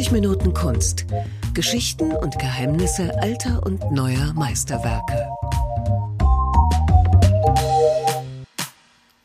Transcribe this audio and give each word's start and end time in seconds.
90 0.00 0.12
Minuten 0.12 0.54
Kunst. 0.54 1.04
Geschichten 1.52 2.12
und 2.12 2.38
Geheimnisse 2.38 3.20
alter 3.20 3.60
und 3.66 3.92
neuer 3.92 4.32
Meisterwerke. 4.34 5.28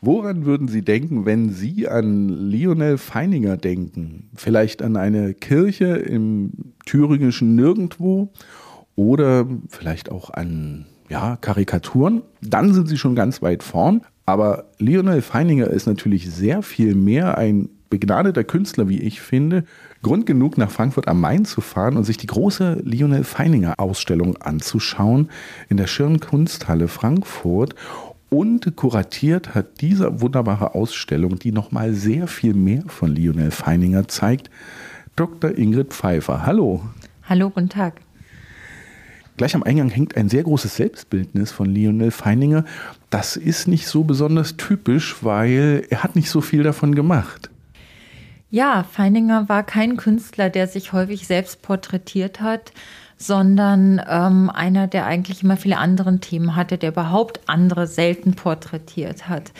Woran 0.02 0.44
würden 0.44 0.68
Sie 0.68 0.82
denken, 0.82 1.24
wenn 1.24 1.48
Sie 1.48 1.88
an 1.88 2.28
Lionel 2.28 2.98
Feininger 2.98 3.56
denken? 3.56 4.28
Vielleicht 4.34 4.82
an 4.82 4.98
eine 4.98 5.32
Kirche 5.32 5.96
im 5.96 6.52
thüringischen 6.84 7.54
Nirgendwo 7.54 8.28
oder 8.96 9.46
vielleicht 9.70 10.12
auch 10.12 10.28
an 10.28 10.84
ja, 11.08 11.36
Karikaturen? 11.36 12.20
Dann 12.42 12.74
sind 12.74 12.86
Sie 12.86 12.98
schon 12.98 13.14
ganz 13.14 13.40
weit 13.40 13.62
vorn. 13.62 14.02
Aber 14.26 14.66
Lionel 14.78 15.22
Feininger 15.22 15.68
ist 15.68 15.86
natürlich 15.86 16.30
sehr 16.30 16.60
viel 16.60 16.94
mehr 16.94 17.38
ein 17.38 17.70
begnadeter 17.88 18.44
Künstler, 18.44 18.88
wie 18.88 19.00
ich 19.00 19.20
finde. 19.20 19.64
Grund 20.06 20.24
genug, 20.24 20.56
nach 20.56 20.70
Frankfurt 20.70 21.08
am 21.08 21.20
Main 21.20 21.44
zu 21.44 21.60
fahren 21.60 21.96
und 21.96 22.04
sich 22.04 22.16
die 22.16 22.28
große 22.28 22.80
Lionel 22.84 23.24
Feininger 23.24 23.74
Ausstellung 23.78 24.36
anzuschauen 24.36 25.30
in 25.68 25.78
der 25.78 25.88
Schirn 25.88 26.20
Kunsthalle 26.20 26.86
Frankfurt. 26.86 27.74
Und 28.30 28.76
kuratiert 28.76 29.56
hat 29.56 29.80
diese 29.80 30.20
wunderbare 30.20 30.76
Ausstellung, 30.76 31.40
die 31.40 31.50
nochmal 31.50 31.92
sehr 31.92 32.28
viel 32.28 32.54
mehr 32.54 32.84
von 32.86 33.16
Lionel 33.16 33.50
Feininger 33.50 34.06
zeigt, 34.06 34.48
Dr. 35.16 35.58
Ingrid 35.58 35.92
Pfeiffer. 35.92 36.46
Hallo. 36.46 36.82
Hallo, 37.24 37.50
guten 37.50 37.68
Tag. 37.68 38.00
Gleich 39.36 39.56
am 39.56 39.64
Eingang 39.64 39.88
hängt 39.88 40.16
ein 40.16 40.28
sehr 40.28 40.44
großes 40.44 40.76
Selbstbildnis 40.76 41.50
von 41.50 41.66
Lionel 41.66 42.12
Feininger. 42.12 42.64
Das 43.10 43.34
ist 43.36 43.66
nicht 43.66 43.88
so 43.88 44.04
besonders 44.04 44.56
typisch, 44.56 45.16
weil 45.22 45.84
er 45.90 46.04
hat 46.04 46.14
nicht 46.14 46.30
so 46.30 46.40
viel 46.40 46.62
davon 46.62 46.94
gemacht. 46.94 47.50
Ja, 48.50 48.84
Feininger 48.84 49.48
war 49.48 49.64
kein 49.64 49.96
Künstler, 49.96 50.50
der 50.50 50.68
sich 50.68 50.92
häufig 50.92 51.26
selbst 51.26 51.62
porträtiert 51.62 52.40
hat, 52.40 52.72
sondern 53.16 54.00
ähm, 54.08 54.50
einer, 54.50 54.86
der 54.86 55.06
eigentlich 55.06 55.42
immer 55.42 55.56
viele 55.56 55.78
andere 55.78 56.18
Themen 56.18 56.54
hatte, 56.54 56.78
der 56.78 56.90
überhaupt 56.90 57.40
andere 57.46 57.86
selten 57.86 58.34
porträtiert 58.34 59.28
hat. 59.28 59.52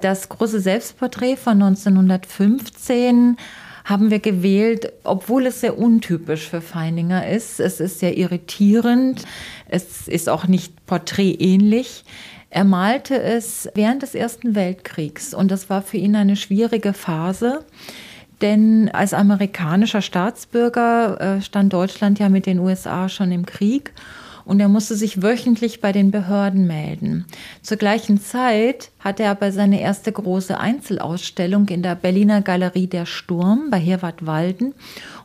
Das 0.00 0.28
große 0.28 0.60
Selbstporträt 0.60 1.36
von 1.36 1.62
1915 1.62 3.36
haben 3.84 4.10
wir 4.10 4.18
gewählt, 4.18 4.92
obwohl 5.04 5.46
es 5.46 5.60
sehr 5.60 5.78
untypisch 5.78 6.48
für 6.48 6.60
Feininger 6.60 7.28
ist. 7.28 7.60
Es 7.60 7.78
ist 7.78 8.00
sehr 8.00 8.18
irritierend. 8.18 9.24
Es 9.68 10.08
ist 10.08 10.28
auch 10.28 10.48
nicht 10.48 10.84
porträtähnlich. 10.86 12.04
Er 12.50 12.64
malte 12.64 13.20
es 13.20 13.68
während 13.74 14.02
des 14.02 14.14
Ersten 14.14 14.54
Weltkriegs 14.54 15.34
und 15.34 15.50
das 15.50 15.70
war 15.70 15.82
für 15.82 15.98
ihn 15.98 16.16
eine 16.16 16.36
schwierige 16.36 16.92
Phase. 16.92 17.64
Denn 18.42 18.90
als 18.92 19.14
amerikanischer 19.14 20.02
Staatsbürger 20.02 21.20
äh, 21.20 21.42
stand 21.42 21.72
Deutschland 21.72 22.18
ja 22.18 22.28
mit 22.28 22.46
den 22.46 22.58
USA 22.58 23.08
schon 23.08 23.32
im 23.32 23.46
Krieg 23.46 23.92
und 24.44 24.60
er 24.60 24.68
musste 24.68 24.94
sich 24.94 25.22
wöchentlich 25.22 25.80
bei 25.80 25.92
den 25.92 26.10
Behörden 26.10 26.66
melden. 26.66 27.26
Zur 27.62 27.78
gleichen 27.78 28.20
Zeit 28.20 28.90
hatte 29.00 29.24
er 29.24 29.32
aber 29.32 29.52
seine 29.52 29.80
erste 29.80 30.12
große 30.12 30.58
Einzelausstellung 30.58 31.68
in 31.68 31.82
der 31.82 31.96
Berliner 31.96 32.42
Galerie 32.42 32.86
Der 32.86 33.06
Sturm 33.06 33.70
bei 33.70 33.78
Herwart 33.78 34.24
Walden 34.24 34.74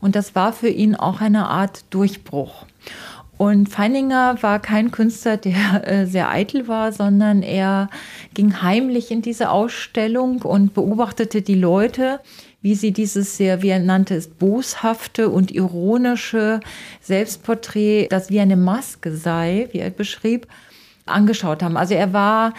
und 0.02 0.16
das 0.16 0.34
war 0.34 0.54
für 0.54 0.70
ihn 0.70 0.95
auch 0.95 1.22
eine 1.22 1.48
Art 1.48 1.86
Durchbruch. 1.92 2.66
Und 3.38 3.70
Feininger 3.70 4.38
war 4.42 4.59
kein 4.59 4.92
Künstler, 4.92 5.36
der 5.36 5.88
äh, 5.88 6.06
sehr 6.06 6.30
eitel 6.30 6.67
war, 6.67 6.92
sondern 6.92 7.42
er 7.42 7.89
ging 8.36 8.62
heimlich 8.62 9.09
in 9.09 9.23
diese 9.23 9.50
Ausstellung 9.50 10.44
und 10.44 10.76
beobachtete 10.76 11.42
die 11.42 11.56
Leute, 11.56 12.20
wie 12.62 12.76
sie 12.76 12.92
dieses 12.92 13.38
sehr, 13.38 13.62
wie 13.62 13.70
er 13.70 13.80
nannte 13.80 14.16
es, 14.16 14.28
boshafte 14.28 15.30
und 15.30 15.52
ironische 15.52 16.59
Selbstporträt, 17.02 18.08
das 18.09 18.30
wie 18.30 18.40
eine 18.40 18.58
Maske 18.58 19.16
sei, 19.16 19.67
wie 19.72 19.80
er 19.80 19.89
beschrieb, 19.89 20.48
angeschaut 21.05 21.64
haben. 21.64 21.77
Also 21.77 21.95
er 21.95 22.14
war 22.14 22.54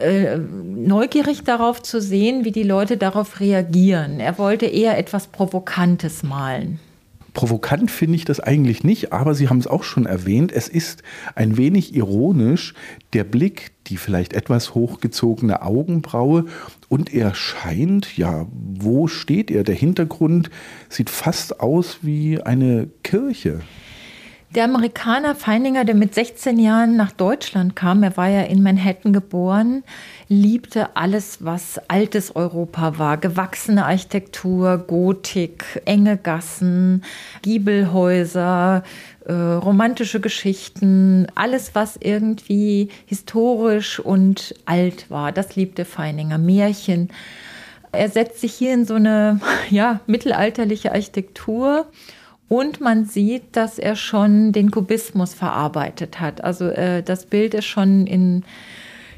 äh, 0.00 0.38
neugierig 0.38 1.42
darauf 1.42 1.82
zu 1.82 2.00
sehen, 2.00 2.44
wie 2.44 2.52
die 2.52 2.62
Leute 2.62 2.96
darauf 2.96 3.40
reagieren. 3.40 4.20
Er 4.20 4.38
wollte 4.38 4.66
eher 4.66 4.96
etwas 4.96 5.26
Provokantes 5.26 6.22
malen. 6.22 6.78
Provokant 7.34 7.90
finde 7.90 8.16
ich 8.16 8.24
das 8.24 8.40
eigentlich 8.40 8.82
nicht, 8.82 9.12
aber 9.12 9.34
Sie 9.34 9.48
haben 9.48 9.58
es 9.58 9.66
auch 9.66 9.84
schon 9.84 10.06
erwähnt, 10.06 10.50
es 10.50 10.68
ist 10.68 11.02
ein 11.34 11.56
wenig 11.56 11.94
ironisch, 11.94 12.74
der 13.12 13.22
Blick, 13.22 13.70
die 13.86 13.96
vielleicht 13.96 14.32
etwas 14.32 14.74
hochgezogene 14.74 15.62
Augenbraue 15.62 16.46
und 16.88 17.12
er 17.12 17.34
scheint, 17.34 18.16
ja, 18.16 18.46
wo 18.52 19.06
steht 19.06 19.50
er? 19.50 19.64
Der 19.64 19.74
Hintergrund 19.74 20.50
sieht 20.88 21.10
fast 21.10 21.60
aus 21.60 21.98
wie 22.02 22.40
eine 22.40 22.88
Kirche. 23.02 23.60
Der 24.54 24.64
Amerikaner 24.64 25.34
Feininger, 25.34 25.84
der 25.84 25.94
mit 25.94 26.14
16 26.14 26.58
Jahren 26.58 26.96
nach 26.96 27.12
Deutschland 27.12 27.76
kam, 27.76 28.02
er 28.02 28.16
war 28.16 28.28
ja 28.28 28.40
in 28.40 28.62
Manhattan 28.62 29.12
geboren, 29.12 29.84
liebte 30.28 30.96
alles, 30.96 31.44
was 31.44 31.78
altes 31.88 32.34
Europa 32.34 32.98
war. 32.98 33.18
Gewachsene 33.18 33.84
Architektur, 33.84 34.78
Gotik, 34.78 35.82
enge 35.84 36.16
Gassen, 36.16 37.04
Giebelhäuser, 37.42 38.84
äh, 39.28 39.32
romantische 39.32 40.20
Geschichten, 40.20 41.26
alles, 41.34 41.74
was 41.74 41.98
irgendwie 42.00 42.88
historisch 43.06 44.00
und 44.00 44.54
alt 44.64 45.10
war. 45.10 45.32
Das 45.32 45.54
liebte 45.54 45.84
Feininger. 45.84 46.38
Märchen. 46.38 47.10
Er 47.92 48.08
setzt 48.08 48.40
sich 48.40 48.54
hier 48.54 48.74
in 48.74 48.86
so 48.86 48.94
eine 48.94 49.40
ja, 49.70 50.00
mittelalterliche 50.06 50.92
Architektur 50.92 51.86
und 52.48 52.80
man 52.80 53.04
sieht, 53.04 53.54
dass 53.54 53.78
er 53.78 53.96
schon 53.96 54.52
den 54.52 54.70
Kubismus 54.70 55.34
verarbeitet 55.34 56.20
hat. 56.20 56.42
Also 56.42 56.68
äh, 56.68 57.02
das 57.02 57.26
Bild 57.26 57.52
ist 57.52 57.66
schon 57.66 58.06
in 58.06 58.44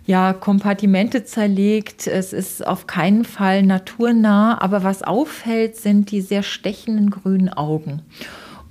ja, 0.06 0.32
Kompartimente 0.32 1.24
zerlegt. 1.24 2.08
Es 2.08 2.32
ist 2.32 2.66
auf 2.66 2.88
keinen 2.88 3.24
Fall 3.24 3.62
naturnah, 3.62 4.60
aber 4.60 4.82
was 4.82 5.04
auffällt, 5.04 5.76
sind 5.76 6.10
die 6.10 6.20
sehr 6.20 6.42
stechenden 6.42 7.10
grünen 7.10 7.48
Augen. 7.48 8.02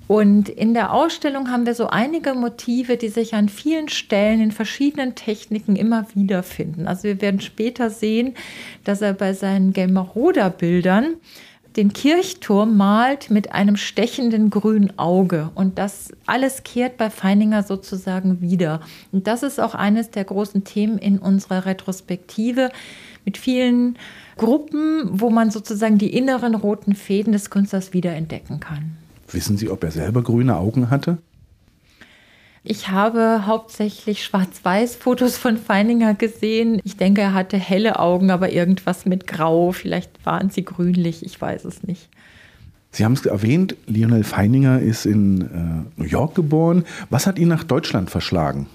Und 0.09 0.49
in 0.49 0.73
der 0.73 0.91
Ausstellung 0.91 1.51
haben 1.51 1.67
wir 1.67 1.75
so 1.75 1.85
einige 1.85 2.33
Motive, 2.33 2.97
die 2.97 3.09
sich 3.09 3.35
an 3.35 3.47
vielen 3.47 3.89
Stellen 3.89 4.41
in 4.41 4.51
verschiedenen 4.51 5.13
Techniken 5.13 5.75
immer 5.75 6.07
wiederfinden. 6.15 6.87
Also 6.87 7.03
wir 7.03 7.21
werden 7.21 7.41
später 7.41 7.91
sehen, 7.91 8.33
dass 8.83 9.03
er 9.03 9.13
bei 9.13 9.33
seinen 9.33 9.71
Gelmaroda-Bildern 9.71 11.17
den 11.75 11.93
Kirchturm 11.93 12.75
malt 12.75 13.29
mit 13.29 13.51
einem 13.51 13.75
stechenden 13.75 14.49
grünen 14.49 14.97
Auge. 14.97 15.51
Und 15.53 15.77
das 15.77 16.11
alles 16.25 16.63
kehrt 16.63 16.97
bei 16.97 17.11
Feininger 17.11 17.61
sozusagen 17.61 18.41
wieder. 18.41 18.81
Und 19.11 19.27
das 19.27 19.43
ist 19.43 19.59
auch 19.59 19.75
eines 19.75 20.09
der 20.09 20.23
großen 20.23 20.63
Themen 20.63 20.97
in 20.97 21.19
unserer 21.19 21.67
Retrospektive 21.67 22.71
mit 23.25 23.37
vielen 23.37 23.95
Gruppen, 24.37 25.07
wo 25.11 25.29
man 25.29 25.51
sozusagen 25.51 25.99
die 25.99 26.17
inneren 26.17 26.55
roten 26.55 26.95
Fäden 26.95 27.31
des 27.31 27.51
Künstlers 27.51 27.93
wiederentdecken 27.93 28.59
kann. 28.59 28.98
Wissen 29.31 29.57
Sie, 29.57 29.69
ob 29.69 29.83
er 29.83 29.91
selber 29.91 30.23
grüne 30.23 30.57
Augen 30.57 30.89
hatte? 30.89 31.17
Ich 32.63 32.89
habe 32.89 33.45
hauptsächlich 33.45 34.23
Schwarz-Weiß-Fotos 34.23 35.37
von 35.37 35.57
Feininger 35.57 36.13
gesehen. 36.13 36.81
Ich 36.83 36.97
denke, 36.97 37.21
er 37.21 37.33
hatte 37.33 37.57
helle 37.57 37.99
Augen, 37.99 38.31
aber 38.31 38.51
irgendwas 38.51 39.05
mit 39.05 39.27
Grau. 39.27 39.71
Vielleicht 39.71 40.25
waren 40.25 40.49
sie 40.49 40.65
grünlich, 40.65 41.25
ich 41.25 41.39
weiß 41.39 41.63
es 41.65 41.83
nicht. 41.83 42.09
Sie 42.91 43.05
haben 43.05 43.13
es 43.13 43.25
erwähnt, 43.25 43.75
Lionel 43.85 44.23
Feininger 44.23 44.79
ist 44.79 45.05
in 45.05 45.41
äh, 45.95 45.99
New 46.01 46.07
York 46.07 46.35
geboren. 46.35 46.83
Was 47.09 47.27
hat 47.27 47.39
ihn 47.39 47.47
nach 47.47 47.63
Deutschland 47.63 48.09
verschlagen? 48.09 48.67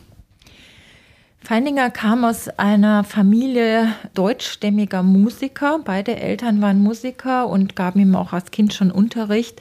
Feininger 1.40 1.90
kam 1.90 2.24
aus 2.24 2.48
einer 2.48 3.04
Familie 3.04 3.88
deutschstämmiger 4.14 5.02
Musiker. 5.02 5.80
Beide 5.84 6.16
Eltern 6.16 6.62
waren 6.62 6.82
Musiker 6.82 7.48
und 7.48 7.76
gaben 7.76 8.00
ihm 8.00 8.16
auch 8.16 8.32
als 8.32 8.50
Kind 8.50 8.72
schon 8.72 8.90
Unterricht. 8.90 9.60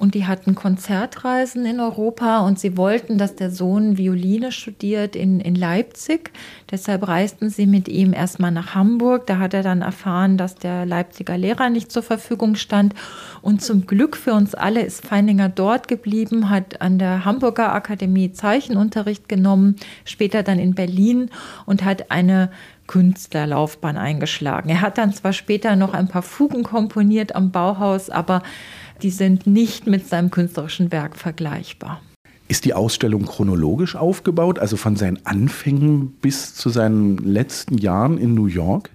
Und 0.00 0.14
die 0.14 0.26
hatten 0.26 0.54
Konzertreisen 0.54 1.66
in 1.66 1.78
Europa 1.78 2.40
und 2.40 2.58
sie 2.58 2.78
wollten, 2.78 3.18
dass 3.18 3.36
der 3.36 3.50
Sohn 3.50 3.98
Violine 3.98 4.50
studiert 4.50 5.14
in, 5.14 5.40
in 5.40 5.54
Leipzig. 5.54 6.30
Deshalb 6.70 7.06
reisten 7.06 7.50
sie 7.50 7.66
mit 7.66 7.86
ihm 7.86 8.14
erstmal 8.14 8.50
nach 8.50 8.74
Hamburg. 8.74 9.26
Da 9.26 9.38
hat 9.38 9.52
er 9.52 9.62
dann 9.62 9.82
erfahren, 9.82 10.38
dass 10.38 10.54
der 10.54 10.86
Leipziger 10.86 11.36
Lehrer 11.36 11.68
nicht 11.68 11.92
zur 11.92 12.02
Verfügung 12.02 12.54
stand. 12.54 12.94
Und 13.42 13.60
zum 13.60 13.86
Glück 13.86 14.16
für 14.16 14.32
uns 14.32 14.54
alle 14.54 14.80
ist 14.80 15.06
Feininger 15.06 15.50
dort 15.50 15.86
geblieben, 15.86 16.48
hat 16.48 16.80
an 16.80 16.98
der 16.98 17.26
Hamburger 17.26 17.74
Akademie 17.74 18.32
Zeichenunterricht 18.32 19.28
genommen, 19.28 19.76
später 20.06 20.42
dann 20.42 20.58
in 20.58 20.74
Berlin 20.74 21.28
und 21.66 21.84
hat 21.84 22.10
eine 22.10 22.50
Künstlerlaufbahn 22.86 23.98
eingeschlagen. 23.98 24.70
Er 24.70 24.80
hat 24.80 24.98
dann 24.98 25.12
zwar 25.12 25.34
später 25.34 25.76
noch 25.76 25.92
ein 25.92 26.08
paar 26.08 26.22
Fugen 26.22 26.62
komponiert 26.62 27.36
am 27.36 27.52
Bauhaus, 27.52 28.08
aber 28.08 28.42
die 29.02 29.10
sind 29.10 29.46
nicht 29.46 29.86
mit 29.86 30.08
seinem 30.08 30.30
künstlerischen 30.30 30.92
Werk 30.92 31.16
vergleichbar. 31.16 32.00
Ist 32.48 32.64
die 32.64 32.74
Ausstellung 32.74 33.26
chronologisch 33.26 33.94
aufgebaut, 33.94 34.58
also 34.58 34.76
von 34.76 34.96
seinen 34.96 35.24
Anfängen 35.24 36.08
bis 36.20 36.54
zu 36.54 36.68
seinen 36.68 37.16
letzten 37.18 37.78
Jahren 37.78 38.18
in 38.18 38.34
New 38.34 38.46
York? 38.46 38.90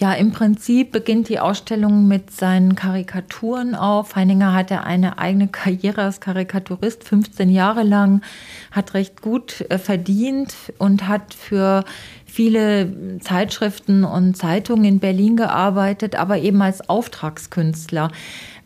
Ja, 0.00 0.12
im 0.12 0.30
Prinzip 0.30 0.92
beginnt 0.92 1.28
die 1.28 1.40
Ausstellung 1.40 2.06
mit 2.06 2.30
seinen 2.30 2.76
Karikaturen 2.76 3.74
auf. 3.74 4.14
Heininger 4.14 4.54
hatte 4.54 4.84
eine 4.84 5.18
eigene 5.18 5.48
Karriere 5.48 6.02
als 6.02 6.20
Karikaturist, 6.20 7.02
15 7.02 7.50
Jahre 7.50 7.82
lang, 7.82 8.22
hat 8.70 8.94
recht 8.94 9.22
gut 9.22 9.66
äh, 9.70 9.76
verdient 9.76 10.54
und 10.78 11.08
hat 11.08 11.34
für 11.34 11.84
viele 12.26 13.18
Zeitschriften 13.18 14.04
und 14.04 14.36
Zeitungen 14.36 14.84
in 14.84 14.98
Berlin 15.00 15.36
gearbeitet, 15.36 16.14
aber 16.14 16.38
eben 16.38 16.62
als 16.62 16.88
Auftragskünstler. 16.88 18.12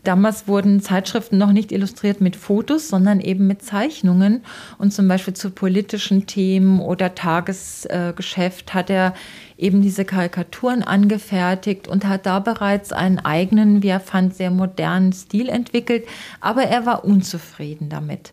Damals 0.05 0.49
wurden 0.49 0.81
Zeitschriften 0.81 1.39
noch 1.39 1.53
nicht 1.53 1.71
illustriert 1.71 2.21
mit 2.21 2.35
Fotos, 2.35 2.89
sondern 2.89 3.21
eben 3.21 3.47
mit 3.47 3.63
Zeichnungen. 3.63 4.43
Und 4.79 4.93
zum 4.93 5.07
Beispiel 5.07 5.35
zu 5.35 5.51
politischen 5.51 6.27
Themen 6.27 6.81
oder 6.81 7.15
Tagesgeschäft 7.15 8.75
hat 8.75 8.91
er 8.91 9.15
eben 9.57 9.81
diese 9.81 10.05
Karikaturen 10.05 10.83
angefertigt 10.83 11.87
und 11.87 12.07
hat 12.07 12.27
da 12.27 12.41
bereits 12.41 12.93
einen 12.93 13.21
eigenen, 13.21 13.85
wie 13.85 13.89
er 13.89 14.01
fand, 14.01 14.35
sehr 14.35 14.51
modernen 14.51 15.13
Stil 15.13 15.49
entwickelt. 15.49 16.05
Aber 16.41 16.65
er 16.65 16.85
war 16.85 17.05
unzufrieden 17.05 17.89
damit. 17.89 18.33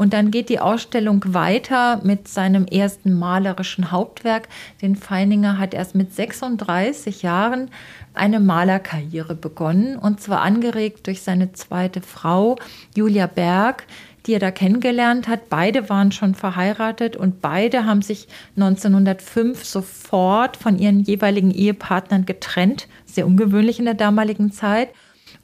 Und 0.00 0.14
dann 0.14 0.30
geht 0.30 0.48
die 0.48 0.60
Ausstellung 0.60 1.22
weiter 1.26 2.00
mit 2.02 2.26
seinem 2.26 2.64
ersten 2.64 3.18
malerischen 3.18 3.90
Hauptwerk. 3.90 4.48
Den 4.80 4.96
Feininger 4.96 5.58
hat 5.58 5.74
erst 5.74 5.94
mit 5.94 6.14
36 6.14 7.20
Jahren 7.20 7.70
eine 8.14 8.40
Malerkarriere 8.40 9.34
begonnen 9.34 9.96
und 9.96 10.20
zwar 10.20 10.42
angeregt 10.42 11.06
durch 11.06 11.22
seine 11.22 11.52
zweite 11.52 12.00
Frau 12.00 12.56
Julia 12.94 13.26
Berg, 13.26 13.86
die 14.26 14.34
er 14.34 14.40
da 14.40 14.50
kennengelernt 14.50 15.28
hat. 15.28 15.48
Beide 15.48 15.88
waren 15.88 16.12
schon 16.12 16.34
verheiratet 16.34 17.16
und 17.16 17.40
beide 17.40 17.86
haben 17.86 18.02
sich 18.02 18.28
1905 18.56 19.64
sofort 19.64 20.56
von 20.56 20.78
ihren 20.78 21.00
jeweiligen 21.00 21.50
Ehepartnern 21.50 22.26
getrennt. 22.26 22.88
Sehr 23.06 23.26
ungewöhnlich 23.26 23.78
in 23.78 23.86
der 23.86 23.94
damaligen 23.94 24.52
Zeit. 24.52 24.90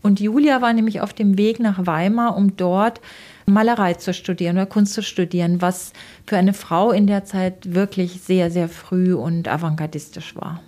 Und 0.03 0.21
Julia 0.21 0.61
war 0.61 0.73
nämlich 0.73 1.01
auf 1.01 1.13
dem 1.13 1.39
Weg 1.39 1.59
nach 1.59 1.87
Weimar, 1.87 2.37
um 2.37 2.57
dort 2.57 3.01
Malerei 3.47 3.95
zu 3.95 4.13
studieren 4.13 4.57
oder 4.57 4.67
Kunst 4.67 4.93
zu 4.93 5.03
studieren, 5.03 5.63
was 5.63 5.93
für 6.27 6.37
eine 6.37 6.53
Frau 6.53 6.91
in 6.91 7.07
der 7.07 7.25
Zeit 7.25 7.75
wirklich 7.75 8.21
sehr, 8.21 8.51
sehr 8.51 8.69
früh 8.69 9.15
und 9.15 9.49
avantgardistisch 9.49 10.37
war. 10.37 10.61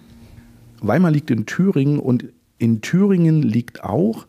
Weimar 0.81 1.11
liegt 1.11 1.31
in 1.31 1.47
Thüringen 1.47 1.99
und 1.99 2.27
in 2.59 2.81
Thüringen 2.81 3.43
liegt 3.43 3.85
auch 3.85 4.27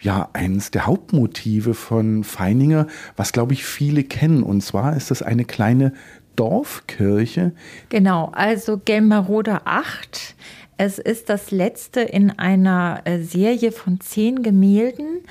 ja 0.00 0.28
eines 0.32 0.70
der 0.70 0.86
Hauptmotive 0.86 1.74
von 1.74 2.24
Feininger, 2.24 2.86
was 3.16 3.32
glaube 3.32 3.52
ich 3.52 3.64
viele 3.64 4.04
kennen. 4.04 4.42
Und 4.42 4.62
zwar 4.62 4.96
ist 4.96 5.10
das 5.10 5.22
eine 5.22 5.44
kleine 5.44 5.92
Dorfkirche. 6.36 7.52
Genau, 7.88 8.30
also 8.32 8.78
Gelmeroder 8.78 9.62
8. 9.64 10.36
Es 10.76 11.00
ist 11.00 11.28
das 11.28 11.50
letzte 11.50 12.00
in 12.00 12.30
einer 12.30 13.00
äh, 13.04 13.18
Serie 13.18 13.72
von 13.72 14.00
zehn 14.00 14.44
Gemälden 14.44 15.22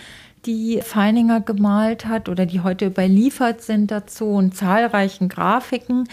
die 0.47 0.79
Feininger 0.81 1.41
gemalt 1.41 2.05
hat 2.05 2.29
oder 2.29 2.45
die 2.45 2.61
heute 2.61 2.85
überliefert 2.85 3.61
sind 3.61 3.91
dazu 3.91 4.27
und 4.27 4.55
zahlreichen 4.55 5.27
Grafiken. 5.27 6.07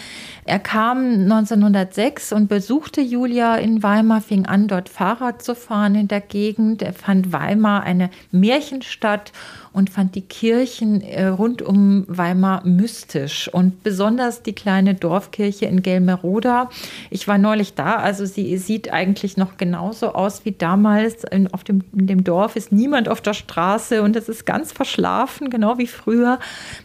Er 0.44 0.58
kam 0.58 0.98
1906 0.98 2.32
und 2.32 2.48
besuchte 2.48 3.00
Julia 3.00 3.54
in 3.56 3.84
Weimar, 3.84 4.20
fing 4.20 4.46
an, 4.46 4.66
dort 4.66 4.88
Fahrrad 4.88 5.40
zu 5.40 5.54
fahren 5.54 5.94
in 5.94 6.08
der 6.08 6.20
Gegend. 6.20 6.82
Er 6.82 6.92
fand 6.92 7.32
Weimar 7.32 7.84
eine 7.84 8.10
Märchenstadt 8.32 9.32
und 9.72 9.90
fand 9.90 10.14
die 10.14 10.22
Kirchen 10.22 11.00
äh, 11.00 11.26
rund 11.26 11.60
um 11.60 12.04
Weimar 12.06 12.64
mystisch 12.64 13.48
und 13.52 13.82
besonders 13.82 14.42
die 14.42 14.52
kleine 14.52 14.94
Dorfkirche 14.94 15.66
in 15.66 15.82
Gelmeroda. 15.82 16.70
Ich 17.10 17.26
war 17.26 17.38
neulich 17.38 17.75
da, 17.75 17.96
also 17.96 18.25
sie 18.25 18.56
sieht 18.56 18.92
eigentlich 18.92 19.37
noch 19.37 19.56
genauso 19.56 20.14
aus 20.14 20.44
wie 20.44 20.52
damals. 20.52 21.25
In, 21.25 21.52
auf 21.52 21.64
dem, 21.64 21.82
in 21.92 22.06
dem 22.06 22.22
Dorf 22.25 22.54
ist 22.54 22.70
niemand 22.70 23.08
auf 23.08 23.20
der 23.20 23.34
Straße 23.34 24.02
und 24.02 24.14
es 24.14 24.24
ist 24.29 24.47
ganz 24.47 24.73
verschlafen, 24.73 25.50
genau 25.50 25.79
wie 25.79 25.87
früher. 25.87 26.38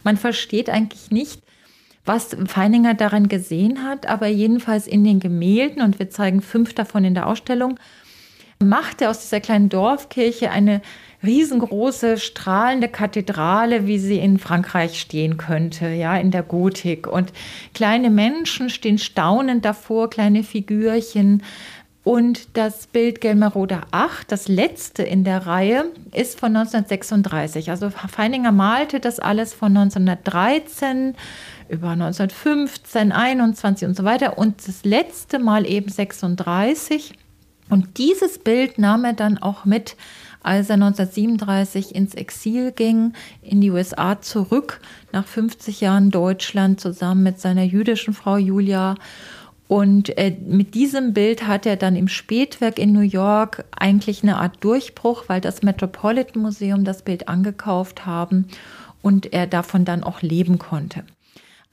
Man 0.04 0.16
versteht 0.16 0.70
eigentlich 0.70 1.10
nicht, 1.10 1.42
was 2.04 2.36
Feininger 2.46 2.94
daran 2.94 3.28
gesehen 3.28 3.84
hat, 3.84 4.06
aber 4.06 4.26
jedenfalls 4.26 4.86
in 4.86 5.04
den 5.04 5.20
Gemälden, 5.20 5.82
und 5.82 5.98
wir 5.98 6.10
zeigen 6.10 6.40
fünf 6.40 6.74
davon 6.74 7.04
in 7.04 7.14
der 7.14 7.26
Ausstellung, 7.26 7.78
macht 8.62 9.00
er 9.00 9.10
aus 9.10 9.20
dieser 9.20 9.40
kleinen 9.40 9.68
Dorfkirche 9.68 10.50
eine 10.50 10.82
riesengroße, 11.22 12.18
strahlende 12.18 12.88
Kathedrale, 12.88 13.86
wie 13.86 13.98
sie 13.98 14.18
in 14.18 14.38
Frankreich 14.38 14.98
stehen 15.00 15.36
könnte, 15.36 15.88
ja, 15.88 16.16
in 16.16 16.30
der 16.30 16.42
Gotik. 16.42 17.06
Und 17.06 17.32
kleine 17.74 18.10
Menschen 18.10 18.70
stehen 18.70 18.98
staunend 18.98 19.64
davor, 19.64 20.08
kleine 20.08 20.42
Figürchen. 20.42 21.42
Und 22.02 22.56
das 22.56 22.86
Bild 22.86 23.20
Gelmeroder 23.20 23.82
8, 23.90 24.32
das 24.32 24.48
letzte 24.48 25.02
in 25.02 25.22
der 25.22 25.46
Reihe, 25.46 25.84
ist 26.12 26.40
von 26.40 26.56
1936. 26.56 27.70
Also 27.70 27.90
Feininger 27.90 28.52
malte 28.52 29.00
das 29.00 29.20
alles 29.20 29.52
von 29.52 29.76
1913 29.76 31.14
über 31.68 31.90
1915, 31.90 33.12
21 33.12 33.86
und 33.86 33.96
so 33.96 34.04
weiter. 34.04 34.38
Und 34.38 34.66
das 34.66 34.84
letzte 34.84 35.38
Mal 35.38 35.66
eben 35.66 35.90
36. 35.90 37.12
Und 37.68 37.98
dieses 37.98 38.38
Bild 38.38 38.78
nahm 38.78 39.04
er 39.04 39.12
dann 39.12 39.38
auch 39.38 39.66
mit 39.66 39.94
als 40.42 40.70
er 40.70 40.74
1937 40.74 41.94
ins 41.94 42.14
Exil 42.14 42.72
ging, 42.72 43.12
in 43.42 43.60
die 43.60 43.70
USA 43.70 44.20
zurück, 44.20 44.80
nach 45.12 45.26
50 45.26 45.80
Jahren 45.80 46.10
Deutschland, 46.10 46.80
zusammen 46.80 47.22
mit 47.22 47.40
seiner 47.40 47.64
jüdischen 47.64 48.14
Frau 48.14 48.36
Julia. 48.36 48.94
Und 49.70 50.18
äh, 50.18 50.36
mit 50.44 50.74
diesem 50.74 51.12
Bild 51.12 51.46
hat 51.46 51.64
er 51.64 51.76
dann 51.76 51.94
im 51.94 52.08
Spätwerk 52.08 52.76
in 52.76 52.92
New 52.92 53.02
York 53.02 53.64
eigentlich 53.70 54.24
eine 54.24 54.38
Art 54.38 54.64
Durchbruch, 54.64 55.26
weil 55.28 55.40
das 55.40 55.62
Metropolitan 55.62 56.42
Museum 56.42 56.82
das 56.82 57.02
Bild 57.02 57.28
angekauft 57.28 58.04
haben 58.04 58.48
und 59.00 59.32
er 59.32 59.46
davon 59.46 59.84
dann 59.84 60.02
auch 60.02 60.22
leben 60.22 60.58
konnte. 60.58 61.04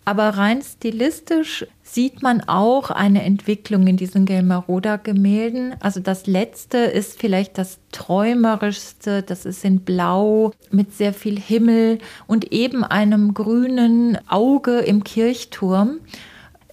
Aber 0.06 0.30
rein 0.30 0.62
stilistisch 0.62 1.66
sieht 1.82 2.22
man 2.22 2.42
auch 2.42 2.92
eine 2.92 3.24
Entwicklung 3.24 3.88
in 3.88 3.98
diesen 3.98 4.28
Gelmeroda-Gemälden. 4.28 5.74
Also 5.80 6.00
das 6.00 6.28
letzte 6.28 6.78
ist 6.78 7.20
vielleicht 7.20 7.58
das 7.58 7.80
träumerischste. 7.92 9.24
Das 9.24 9.44
ist 9.44 9.66
in 9.66 9.80
Blau 9.80 10.52
mit 10.70 10.94
sehr 10.94 11.14
viel 11.14 11.40
Himmel 11.40 11.98
und 12.28 12.52
eben 12.54 12.84
einem 12.84 13.34
grünen 13.34 14.20
Auge 14.30 14.82
im 14.82 15.04
Kirchturm. 15.04 16.02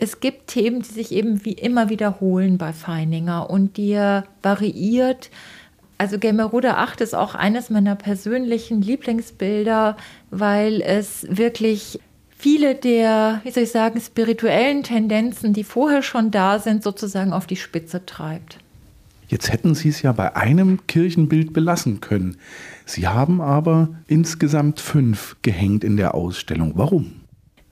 Es 0.05 0.21
gibt 0.21 0.49
Themen, 0.49 0.83
die 0.83 0.93
sich 0.93 1.13
eben 1.13 1.47
wie 1.47 1.55
immer 1.55 1.89
wiederholen 1.89 2.59
bei 2.59 2.75
Feininger 2.75 3.49
und 3.49 3.79
die 3.79 3.93
er 3.93 4.25
variiert. 4.43 5.31
Also 5.97 6.19
Gelmeroda 6.19 6.75
8 6.75 7.01
ist 7.01 7.15
auch 7.15 7.35
eines 7.35 7.71
meiner 7.71 7.97
persönlichen 7.97 8.83
Lieblingsbilder, 8.83 9.97
weil 10.31 10.83
es 10.83 11.27
wirklich 11.31 12.01
viele 12.37 12.75
der, 12.75 13.41
wie 13.45 13.51
soll 13.51 13.63
ich 13.63 13.71
sagen, 13.71 13.99
spirituellen 13.99 14.83
Tendenzen, 14.83 15.55
die 15.55 15.65
vorher 15.65 16.03
schon 16.03 16.31
da 16.31 16.59
sind, 16.59 16.83
sozusagen 16.83 17.33
auf 17.33 17.47
die 17.47 17.57
Spitze 17.57 18.05
treibt. 18.05 18.59
Jetzt 19.29 19.51
hätten 19.51 19.75
Sie 19.75 19.89
es 19.89 20.03
ja 20.03 20.13
bei 20.13 20.37
einem 20.37 20.87
Kirchenbild 20.87 21.55
belassen 21.55 22.03
können. 22.03 22.37
Sie 22.85 23.09
haben 23.09 23.41
aber 23.41 23.89
insgesamt 24.07 24.81
fünf 24.81 25.37
gehängt 25.41 25.83
in 25.83 25.97
der 25.97 26.15
Ausstellung. 26.15 26.73
Warum? 26.75 27.24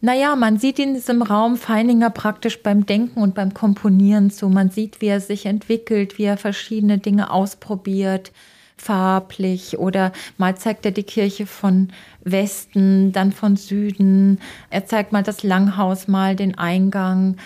Naja, 0.04 0.34
man 0.34 0.58
sieht 0.58 0.80
in 0.80 0.94
diesem 0.94 1.22
Raum 1.22 1.56
Feininger 1.56 2.10
praktisch 2.10 2.60
beim 2.60 2.86
Denken 2.86 3.22
und 3.22 3.36
beim 3.36 3.54
Komponieren 3.54 4.30
zu. 4.32 4.48
Man 4.48 4.68
sieht, 4.68 5.00
wie 5.00 5.06
er 5.06 5.20
sich 5.20 5.46
entwickelt, 5.46 6.18
wie 6.18 6.24
er 6.24 6.36
verschiedene 6.36 6.98
Dinge 6.98 7.30
ausprobiert, 7.30 8.32
farblich 8.76 9.78
oder 9.78 10.10
mal 10.38 10.56
zeigt 10.56 10.84
er 10.86 10.90
die 10.90 11.04
Kirche 11.04 11.46
von 11.46 11.90
Westen, 12.24 13.12
dann 13.12 13.30
von 13.30 13.54
Süden. 13.54 14.40
Er 14.70 14.86
zeigt 14.86 15.12
mal 15.12 15.22
das 15.22 15.44
Langhaus, 15.44 16.08
mal 16.08 16.34
den 16.34 16.58
Eingang. 16.58 17.36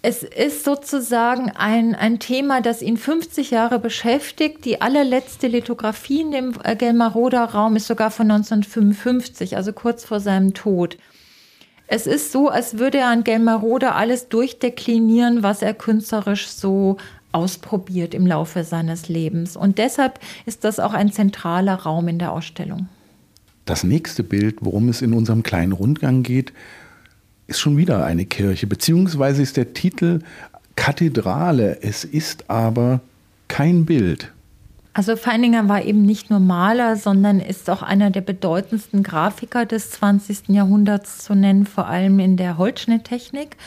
Es 0.00 0.22
ist 0.22 0.62
sozusagen 0.62 1.50
ein, 1.56 1.96
ein 1.96 2.20
Thema, 2.20 2.60
das 2.60 2.82
ihn 2.82 2.98
50 2.98 3.50
Jahre 3.50 3.80
beschäftigt. 3.80 4.64
Die 4.64 4.80
allerletzte 4.80 5.48
Lithografie 5.48 6.20
in 6.20 6.30
dem 6.30 6.54
äh, 6.62 6.76
Gelmaroder 6.76 7.46
Raum 7.46 7.74
ist 7.74 7.88
sogar 7.88 8.12
von 8.12 8.30
1955, 8.30 9.56
also 9.56 9.72
kurz 9.72 10.04
vor 10.04 10.20
seinem 10.20 10.54
Tod. 10.54 10.98
Es 11.88 12.06
ist 12.06 12.32
so, 12.32 12.48
als 12.48 12.78
würde 12.78 12.98
er 12.98 13.08
an 13.08 13.22
Gelmaroda 13.22 13.92
alles 13.92 14.28
durchdeklinieren, 14.28 15.42
was 15.42 15.62
er 15.62 15.72
künstlerisch 15.72 16.48
so 16.48 16.96
ausprobiert 17.30 18.14
im 18.14 18.26
Laufe 18.26 18.64
seines 18.64 19.08
Lebens. 19.08 19.56
Und 19.56 19.78
deshalb 19.78 20.18
ist 20.46 20.64
das 20.64 20.80
auch 20.80 20.94
ein 20.94 21.12
zentraler 21.12 21.74
Raum 21.74 22.08
in 22.08 22.18
der 22.18 22.32
Ausstellung. 22.32 22.88
Das 23.66 23.84
nächste 23.84 24.22
Bild, 24.22 24.56
worum 24.60 24.88
es 24.88 25.02
in 25.02 25.12
unserem 25.12 25.42
kleinen 25.42 25.72
Rundgang 25.72 26.22
geht, 26.22 26.52
ist 27.46 27.60
schon 27.60 27.76
wieder 27.76 28.04
eine 28.04 28.24
Kirche, 28.24 28.66
beziehungsweise 28.66 29.42
ist 29.42 29.56
der 29.56 29.74
Titel 29.74 30.20
Kathedrale. 30.76 31.82
Es 31.82 32.04
ist 32.04 32.48
aber 32.50 33.00
kein 33.48 33.84
Bild. 33.84 34.32
Also 34.96 35.14
Feininger 35.14 35.68
war 35.68 35.84
eben 35.84 36.00
nicht 36.00 36.30
nur 36.30 36.40
Maler, 36.40 36.96
sondern 36.96 37.38
ist 37.38 37.68
auch 37.68 37.82
einer 37.82 38.08
der 38.08 38.22
bedeutendsten 38.22 39.02
Grafiker 39.02 39.66
des 39.66 39.90
20. 39.90 40.48
Jahrhunderts 40.48 41.18
zu 41.18 41.34
nennen, 41.34 41.66
vor 41.66 41.86
allem 41.86 42.18
in 42.18 42.38
der 42.38 42.56
Holzschnitttechnik. 42.56 43.58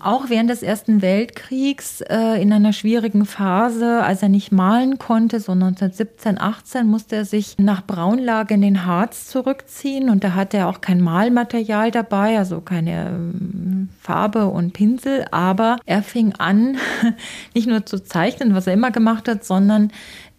Auch 0.00 0.30
während 0.30 0.48
des 0.48 0.62
Ersten 0.62 1.02
Weltkriegs 1.02 2.00
äh, 2.00 2.40
in 2.40 2.52
einer 2.52 2.72
schwierigen 2.72 3.26
Phase, 3.26 4.02
als 4.02 4.22
er 4.22 4.30
nicht 4.30 4.50
malen 4.50 4.98
konnte, 4.98 5.38
so 5.38 5.52
1917, 5.52 6.40
18, 6.40 6.86
musste 6.86 7.16
er 7.16 7.24
sich 7.26 7.56
nach 7.58 7.86
Braunlage 7.86 8.54
in 8.54 8.62
den 8.62 8.86
Harz 8.86 9.26
zurückziehen 9.26 10.08
und 10.08 10.24
da 10.24 10.34
hatte 10.34 10.56
er 10.56 10.68
auch 10.68 10.80
kein 10.80 11.00
Malmaterial 11.00 11.90
dabei, 11.90 12.38
also 12.38 12.60
keine 12.60 13.08
ähm, 13.10 13.88
Farbe 14.00 14.46
und 14.46 14.72
Pinsel, 14.72 15.26
aber 15.30 15.76
er 15.86 16.02
fing 16.02 16.32
an, 16.38 16.78
nicht 17.54 17.68
nur 17.68 17.86
zu 17.86 18.02
zeichnen, 18.02 18.54
was 18.54 18.66
er 18.66 18.74
immer 18.74 18.90
gemacht 18.90 19.28
hat, 19.28 19.44
sondern 19.44 19.92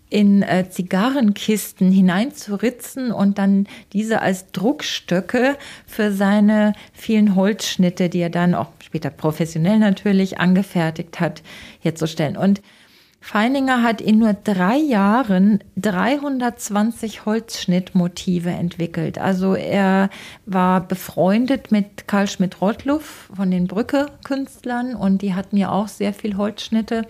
in 0.09 0.41
äh, 0.41 0.69
Zigarrenkisten 0.69 1.91
hineinzuritzen 1.91 3.11
und 3.11 3.37
dann 3.37 3.67
diese 3.93 4.21
als 4.21 4.51
Druckstöcke 4.51 5.55
für 5.85 6.11
seine 6.11 6.73
vielen 6.93 7.35
Holzschnitte, 7.35 8.09
die 8.09 8.19
er 8.19 8.31
dann 8.31 8.55
auch 8.55 8.69
später 8.83 9.11
professionell 9.11 9.77
natürlich 9.77 10.39
angefertigt 10.39 11.19
hat, 11.19 11.43
herzustellen. 11.79 12.37
Und 12.37 12.61
Feininger 13.21 13.83
hat 13.83 14.01
in 14.01 14.17
nur 14.19 14.33
drei 14.33 14.77
Jahren 14.77 15.59
320 15.75 17.25
Holzschnittmotive 17.25 18.49
entwickelt. 18.49 19.19
Also 19.19 19.55
er 19.55 20.09
war 20.45 20.81
befreundet 20.81 21.71
mit 21.71 22.07
Karl 22.07 22.27
Schmidt-Rottluff 22.27 23.29
von 23.35 23.51
den 23.51 23.67
Brücke-Künstlern 23.67 24.95
und 24.95 25.21
die 25.21 25.35
hatten 25.35 25.57
ja 25.57 25.69
auch 25.69 25.89
sehr 25.89 26.13
viel 26.13 26.37
Holzschnitte 26.37 27.05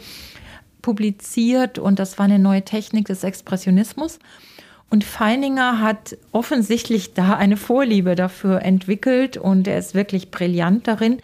publiziert 0.90 1.78
und 1.78 2.00
das 2.00 2.18
war 2.18 2.26
eine 2.26 2.40
neue 2.40 2.64
Technik 2.64 3.06
des 3.06 3.24
Expressionismus. 3.24 4.18
Und 4.90 5.04
Feininger 5.04 5.82
hat 5.82 6.18
offensichtlich 6.32 7.14
da 7.14 7.36
eine 7.36 7.58
Vorliebe 7.58 8.16
dafür 8.16 8.64
entwickelt 8.64 9.38
und 9.38 9.68
er 9.68 9.78
ist 9.78 9.94
wirklich 9.94 10.32
brillant 10.32 10.88
darin. 10.88 11.20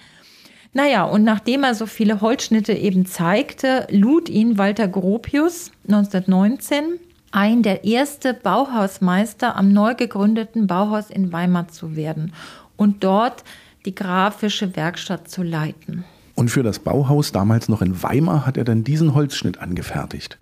Naja, 0.74 1.04
und 1.06 1.24
nachdem 1.24 1.64
er 1.64 1.74
so 1.74 1.88
viele 1.88 2.22
Holzschnitte 2.22 2.74
eben 2.74 3.08
zeigte, 3.08 3.88
lud 3.90 4.30
ihn 4.30 4.60
Walter 4.60 4.88
Gropius 4.88 5.72
1919 5.88 7.00
ein, 7.32 7.64
der 7.64 7.86
erste 7.86 8.36
Bauhausmeister 8.36 9.56
am 9.56 9.74
neu 9.74 9.96
gegründeten 9.96 10.68
Bauhaus 10.68 11.10
in 11.10 11.34
Weimar 11.34 11.70
zu 11.70 11.96
werden 11.96 12.34
und 12.78 13.04
dort 13.04 13.44
die 13.88 13.96
grafische 13.96 14.76
Werkstatt 14.76 15.28
zu 15.28 15.42
leiten. 15.42 16.06
Und 16.36 16.50
für 16.50 16.64
das 16.64 16.80
Bauhaus 16.80 17.32
damals 17.32 17.70
noch 17.70 17.82
in 17.82 18.04
Weimar 18.04 18.46
hat 18.46 18.58
er 18.58 18.66
dann 18.66 18.84
diesen 18.84 19.16
Holzschnitt 19.16 19.60
angefertigt. 19.60 20.38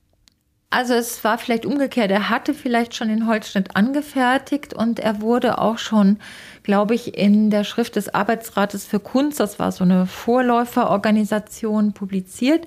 Also 0.71 0.95
es 0.95 1.23
war 1.23 1.37
vielleicht 1.37 1.67
umgekehrt. 1.67 2.09
Er 2.09 2.31
hatte 2.31 2.55
vielleicht 2.55 2.95
schon 2.95 3.07
den 3.07 3.27
Holzschnitt 3.27 3.75
angefertigt 3.75 4.73
und 4.73 4.99
er 4.99 5.21
wurde 5.21 5.59
auch 5.59 5.77
schon, 5.77 6.17
glaube 6.63 6.95
ich, 6.95 7.15
in 7.15 7.51
der 7.51 7.63
Schrift 7.63 7.95
des 7.95 8.11
Arbeitsrates 8.11 8.83
für 8.83 8.99
Kunst, 8.99 9.39
das 9.39 9.59
war 9.59 9.71
so 9.71 9.83
eine 9.83 10.07
Vorläuferorganisation, 10.07 11.93
publiziert. 11.93 12.65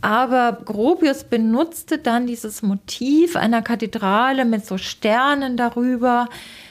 Aber 0.00 0.58
Gropius 0.64 1.24
benutzte 1.24 1.98
dann 1.98 2.28
dieses 2.28 2.62
Motiv 2.62 3.34
einer 3.34 3.62
Kathedrale 3.62 4.44
mit 4.44 4.64
so 4.64 4.78
Sternen 4.78 5.56
darüber 5.56 6.28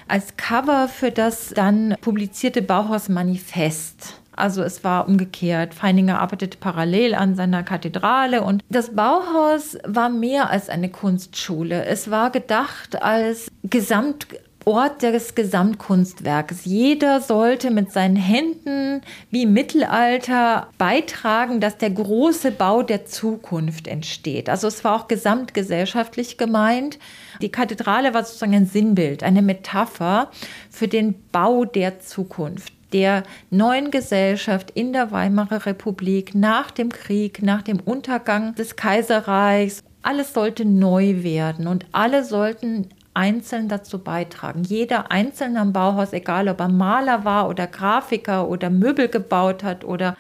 als 0.08 0.38
Cover 0.38 0.88
für 0.88 1.12
das 1.12 1.50
dann 1.50 1.98
publizierte 2.00 2.62
Bauhausmanifest. 2.62 4.23
Also 4.36 4.64
es 4.64 4.84
war 4.84 5.08
umgekehrt. 5.08 5.74
Feininger 5.74 6.20
arbeitete 6.20 6.58
parallel 6.58 7.16
an 7.16 7.36
seiner 7.36 7.64
Kathedrale 7.64 8.44
und 8.44 8.64
das 8.70 8.96
Bauhaus 8.96 9.78
war 9.86 10.10
mehr 10.10 10.50
als 10.50 10.70
eine 10.70 10.90
Kunstschule. 10.90 11.86
Es 11.86 12.10
war 12.10 12.32
gedacht 12.32 13.02
als 13.02 13.52
Gesamt 13.64 14.28
Ort 14.66 15.02
des 15.02 15.36
Gesamtkunstwerkes. 15.36 16.64
Jeder 16.64 17.20
sollte 17.20 17.70
mit 17.70 17.92
seinen 17.92 18.16
Händen 18.16 19.02
wie 19.30 19.44
im 19.44 19.54
Mittelalter 19.54 20.70
beitragen, 20.78 21.60
dass 21.60 21.78
der 21.78 21.90
große 21.90 22.52
Bau 22.52 22.82
der 22.82 23.06
Zukunft 23.06 23.88
entsteht. 23.88 24.50
Also 24.50 24.68
es 24.68 24.84
war 24.86 24.96
auch 24.96 25.08
gesamtgesellschaftlich 25.10 26.38
gemeint. 26.38 26.98
Die 27.42 27.52
Kathedrale 27.52 28.14
war 28.14 28.24
sozusagen 28.24 28.56
ein 28.56 28.66
Sinnbild, 28.66 29.22
eine 29.24 29.42
Metapher 29.42 30.32
für 30.70 30.88
den 30.88 31.16
Bau 31.32 31.66
der 31.66 32.00
Zukunft 32.00 32.72
der 32.94 33.24
neuen 33.50 33.92
Gesellschaft 33.92 34.72
in 34.72 34.94
der 34.94 35.12
Weimarer 35.12 35.66
Republik 35.66 36.36
nach 36.36 36.72
dem 36.72 36.90
Krieg, 36.90 37.42
nach 37.42 37.62
dem 37.62 37.80
Untergang 37.80 38.56
des 38.56 38.76
Kaiserreichs. 38.76 39.84
Alles 40.02 40.34
sollte 40.34 40.66
neu 40.66 41.24
werden 41.24 41.68
und 41.68 41.86
alle 41.92 42.24
sollten 42.24 42.90
einzeln 43.14 43.70
dazu 43.70 44.00
beitragen. 44.00 44.64
Jeder 44.64 45.12
Einzelne 45.12 45.60
am 45.60 45.74
Bauhaus, 45.74 46.14
egal 46.14 46.48
ob 46.50 46.60
er 46.60 46.70
Maler 46.70 47.26
war 47.26 47.50
oder 47.50 47.68
Grafiker 47.68 48.48
oder 48.48 48.70
Möbel 48.70 49.08
gebaut 49.08 49.64
hat 49.64 49.84
oder 49.84 50.18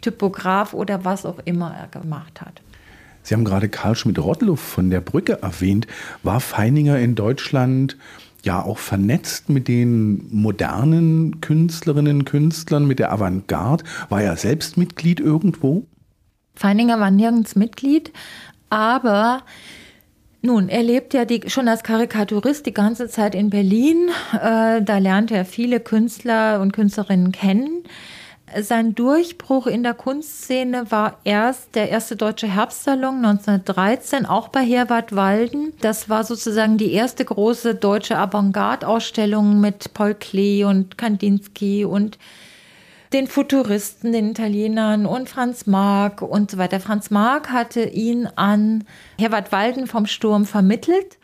Typograf 0.00 0.74
oder 0.74 1.04
was 1.04 1.24
auch 1.24 1.38
immer 1.44 1.74
er 1.74 1.88
gemacht 1.88 2.40
hat. 2.40 2.60
Sie 3.22 3.34
haben 3.34 3.44
gerade 3.44 3.70
Karl 3.70 3.96
Schmidt-Rottluff 3.96 4.60
von 4.60 4.90
der 4.90 5.00
Brücke 5.00 5.40
erwähnt. 5.40 5.86
War 6.22 6.40
Feininger 6.40 6.98
in 6.98 7.14
Deutschland 7.14 7.96
ja 8.44 8.62
auch 8.62 8.78
vernetzt 8.78 9.48
mit 9.48 9.68
den 9.68 10.26
modernen 10.30 11.40
Künstlerinnen, 11.40 12.24
Künstlern, 12.24 12.86
mit 12.86 12.98
der 12.98 13.12
Avantgarde. 13.12 13.84
War 14.08 14.22
er 14.22 14.36
selbst 14.36 14.76
Mitglied 14.76 15.20
irgendwo? 15.20 15.86
Feininger 16.54 17.00
war 17.00 17.10
nirgends 17.10 17.56
Mitglied, 17.56 18.12
aber 18.70 19.42
nun, 20.44 20.68
er 20.68 20.82
lebt 20.82 21.14
ja 21.14 21.24
die, 21.24 21.42
schon 21.46 21.68
als 21.68 21.82
Karikaturist 21.82 22.66
die 22.66 22.74
ganze 22.74 23.08
Zeit 23.08 23.34
in 23.34 23.48
Berlin. 23.48 24.10
Äh, 24.34 24.82
da 24.82 24.98
lernte 24.98 25.34
er 25.34 25.46
viele 25.46 25.80
Künstler 25.80 26.60
und 26.60 26.72
Künstlerinnen 26.72 27.32
kennen. 27.32 27.84
Sein 28.60 28.94
Durchbruch 28.94 29.66
in 29.66 29.82
der 29.82 29.94
Kunstszene 29.94 30.90
war 30.90 31.18
erst 31.24 31.74
der 31.74 31.88
erste 31.88 32.14
deutsche 32.14 32.46
Herbstsalon 32.46 33.24
1913, 33.24 34.26
auch 34.26 34.48
bei 34.48 34.64
Herwart 34.64 35.16
Walden. 35.16 35.72
Das 35.80 36.08
war 36.08 36.22
sozusagen 36.22 36.78
die 36.78 36.92
erste 36.92 37.24
große 37.24 37.74
deutsche 37.74 38.16
Avantgarde-Ausstellung 38.16 39.60
mit 39.60 39.92
Paul 39.94 40.14
Klee 40.14 40.64
und 40.64 40.96
Kandinsky 40.96 41.84
und 41.84 42.18
den 43.12 43.26
Futuristen, 43.26 44.12
den 44.12 44.30
Italienern 44.30 45.06
und 45.06 45.28
Franz 45.28 45.66
Marc 45.66 46.22
und 46.22 46.50
so 46.50 46.58
weiter. 46.58 46.78
Franz 46.80 47.10
Marc 47.10 47.50
hatte 47.50 47.82
ihn 47.84 48.28
an 48.36 48.84
Herwart 49.18 49.50
Walden 49.50 49.86
vom 49.86 50.06
Sturm 50.06 50.44
vermittelt 50.44 51.18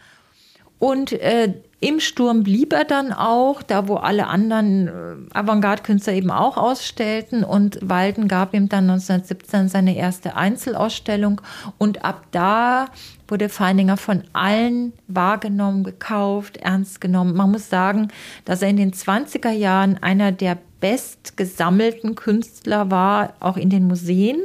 und 0.81 1.13
äh, 1.13 1.53
im 1.83 2.01
Sturm 2.01 2.43
blieb 2.43 2.73
er 2.73 2.85
dann 2.85 3.13
auch, 3.13 3.63
da 3.63 3.87
wo 3.87 3.97
alle 3.97 4.27
anderen 4.27 4.89
äh, 4.89 4.91
Avantgarde-Künstler 5.35 6.15
eben 6.15 6.31
auch 6.31 6.57
ausstellten. 6.57 7.45
Und 7.45 7.79
Walden 7.83 8.29
gab 8.29 8.55
ihm 8.55 8.69
dann 8.69 8.89
1917 8.91 9.69
seine 9.69 9.95
erste 9.95 10.37
Einzelausstellung. 10.37 11.43
Und 11.77 12.03
ab 12.03 12.25
da 12.33 12.87
wurde 13.29 13.51
Feininger 13.51 13.99
von 13.99 14.25
allen 14.33 14.95
wahrgenommen, 15.07 15.85
gekauft, 15.85 16.57
ernst 16.57 17.01
genommen. 17.01 17.35
Man 17.35 17.51
muss 17.51 17.69
sagen, 17.69 18.09
dass 18.47 18.63
er 18.63 18.69
in 18.69 18.79
den 18.79 18.93
20er 18.93 19.53
Jahren 19.53 20.03
einer 20.03 20.33
der 20.33 20.59
bestgesammelten 20.81 22.15
Künstler 22.15 22.91
war, 22.91 23.35
auch 23.41 23.59
in 23.59 23.69
den 23.69 23.87
Museen. 23.87 24.41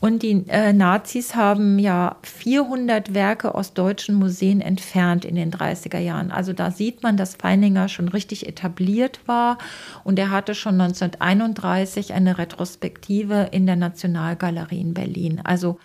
Und 0.00 0.22
die 0.22 0.44
äh, 0.48 0.72
Nazis 0.72 1.34
haben 1.34 1.78
ja 1.80 2.16
400 2.22 3.14
Werke 3.14 3.54
aus 3.56 3.74
deutschen 3.74 4.14
Museen 4.14 4.60
entfernt 4.60 5.24
in 5.24 5.34
den 5.34 5.50
30er 5.50 5.98
Jahren. 5.98 6.30
Also 6.30 6.52
da 6.52 6.70
sieht 6.70 7.02
man, 7.02 7.16
dass 7.16 7.34
Feininger 7.34 7.88
schon 7.88 8.08
richtig 8.08 8.46
etabliert 8.46 9.20
war. 9.26 9.58
Und 10.04 10.18
er 10.20 10.30
hatte 10.30 10.54
schon 10.54 10.80
1931 10.80 12.12
eine 12.12 12.38
Retrospektive 12.38 13.48
in 13.50 13.66
der 13.66 13.74
Nationalgalerie 13.74 14.80
in 14.80 14.94
Berlin. 14.94 15.40
Also 15.42 15.80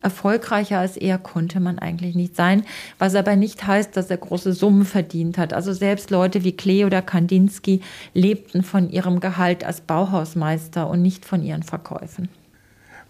erfolgreicher 0.00 0.78
als 0.78 0.96
er 0.96 1.18
konnte 1.18 1.60
man 1.60 1.78
eigentlich 1.78 2.14
nicht 2.14 2.34
sein, 2.34 2.64
was 2.98 3.14
aber 3.14 3.36
nicht 3.36 3.66
heißt, 3.66 3.94
dass 3.94 4.08
er 4.08 4.16
große 4.16 4.54
Summen 4.54 4.86
verdient 4.86 5.36
hat. 5.36 5.52
Also 5.52 5.74
selbst 5.74 6.10
Leute 6.10 6.44
wie 6.44 6.56
Klee 6.56 6.86
oder 6.86 7.02
Kandinsky 7.02 7.82
lebten 8.14 8.62
von 8.62 8.88
ihrem 8.88 9.20
Gehalt 9.20 9.64
als 9.64 9.82
Bauhausmeister 9.82 10.88
und 10.88 11.02
nicht 11.02 11.26
von 11.26 11.42
ihren 11.42 11.62
Verkäufen. 11.62 12.30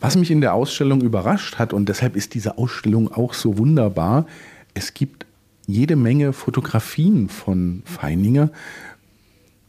Was 0.01 0.17
mich 0.17 0.31
in 0.31 0.41
der 0.41 0.55
Ausstellung 0.55 1.03
überrascht 1.03 1.59
hat, 1.59 1.75
und 1.75 1.89
deshalb 1.89 2.17
ist 2.17 2.33
diese 2.35 2.57
Ausstellung 2.57 3.13
auch 3.13 3.35
so 3.35 3.59
wunderbar, 3.59 4.27
es 4.73 4.95
gibt 4.95 5.27
jede 5.67 5.95
Menge 5.95 6.33
Fotografien 6.33 7.29
von 7.29 7.83
Feininger. 7.85 8.51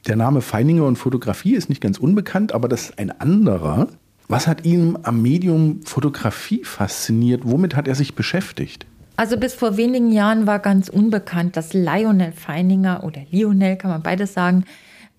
Der 0.07 0.15
Name 0.15 0.41
Feininger 0.41 0.85
und 0.85 0.95
Fotografie 0.95 1.53
ist 1.53 1.69
nicht 1.69 1.81
ganz 1.81 1.97
unbekannt, 1.97 2.53
aber 2.53 2.69
das 2.69 2.85
ist 2.85 2.99
ein 2.99 3.11
anderer. 3.19 3.87
Was 4.29 4.47
hat 4.47 4.65
ihn 4.65 4.97
am 5.03 5.21
Medium 5.21 5.81
Fotografie 5.83 6.63
fasziniert? 6.63 7.41
Womit 7.43 7.75
hat 7.75 7.87
er 7.89 7.95
sich 7.95 8.15
beschäftigt? 8.15 8.85
Also 9.17 9.37
bis 9.37 9.53
vor 9.53 9.75
wenigen 9.75 10.11
Jahren 10.11 10.47
war 10.47 10.59
ganz 10.59 10.87
unbekannt, 10.87 11.57
dass 11.57 11.73
Lionel 11.73 12.31
Feininger 12.31 13.03
oder 13.03 13.21
Lionel, 13.29 13.75
kann 13.75 13.91
man 13.91 14.01
beides 14.01 14.33
sagen, 14.33 14.63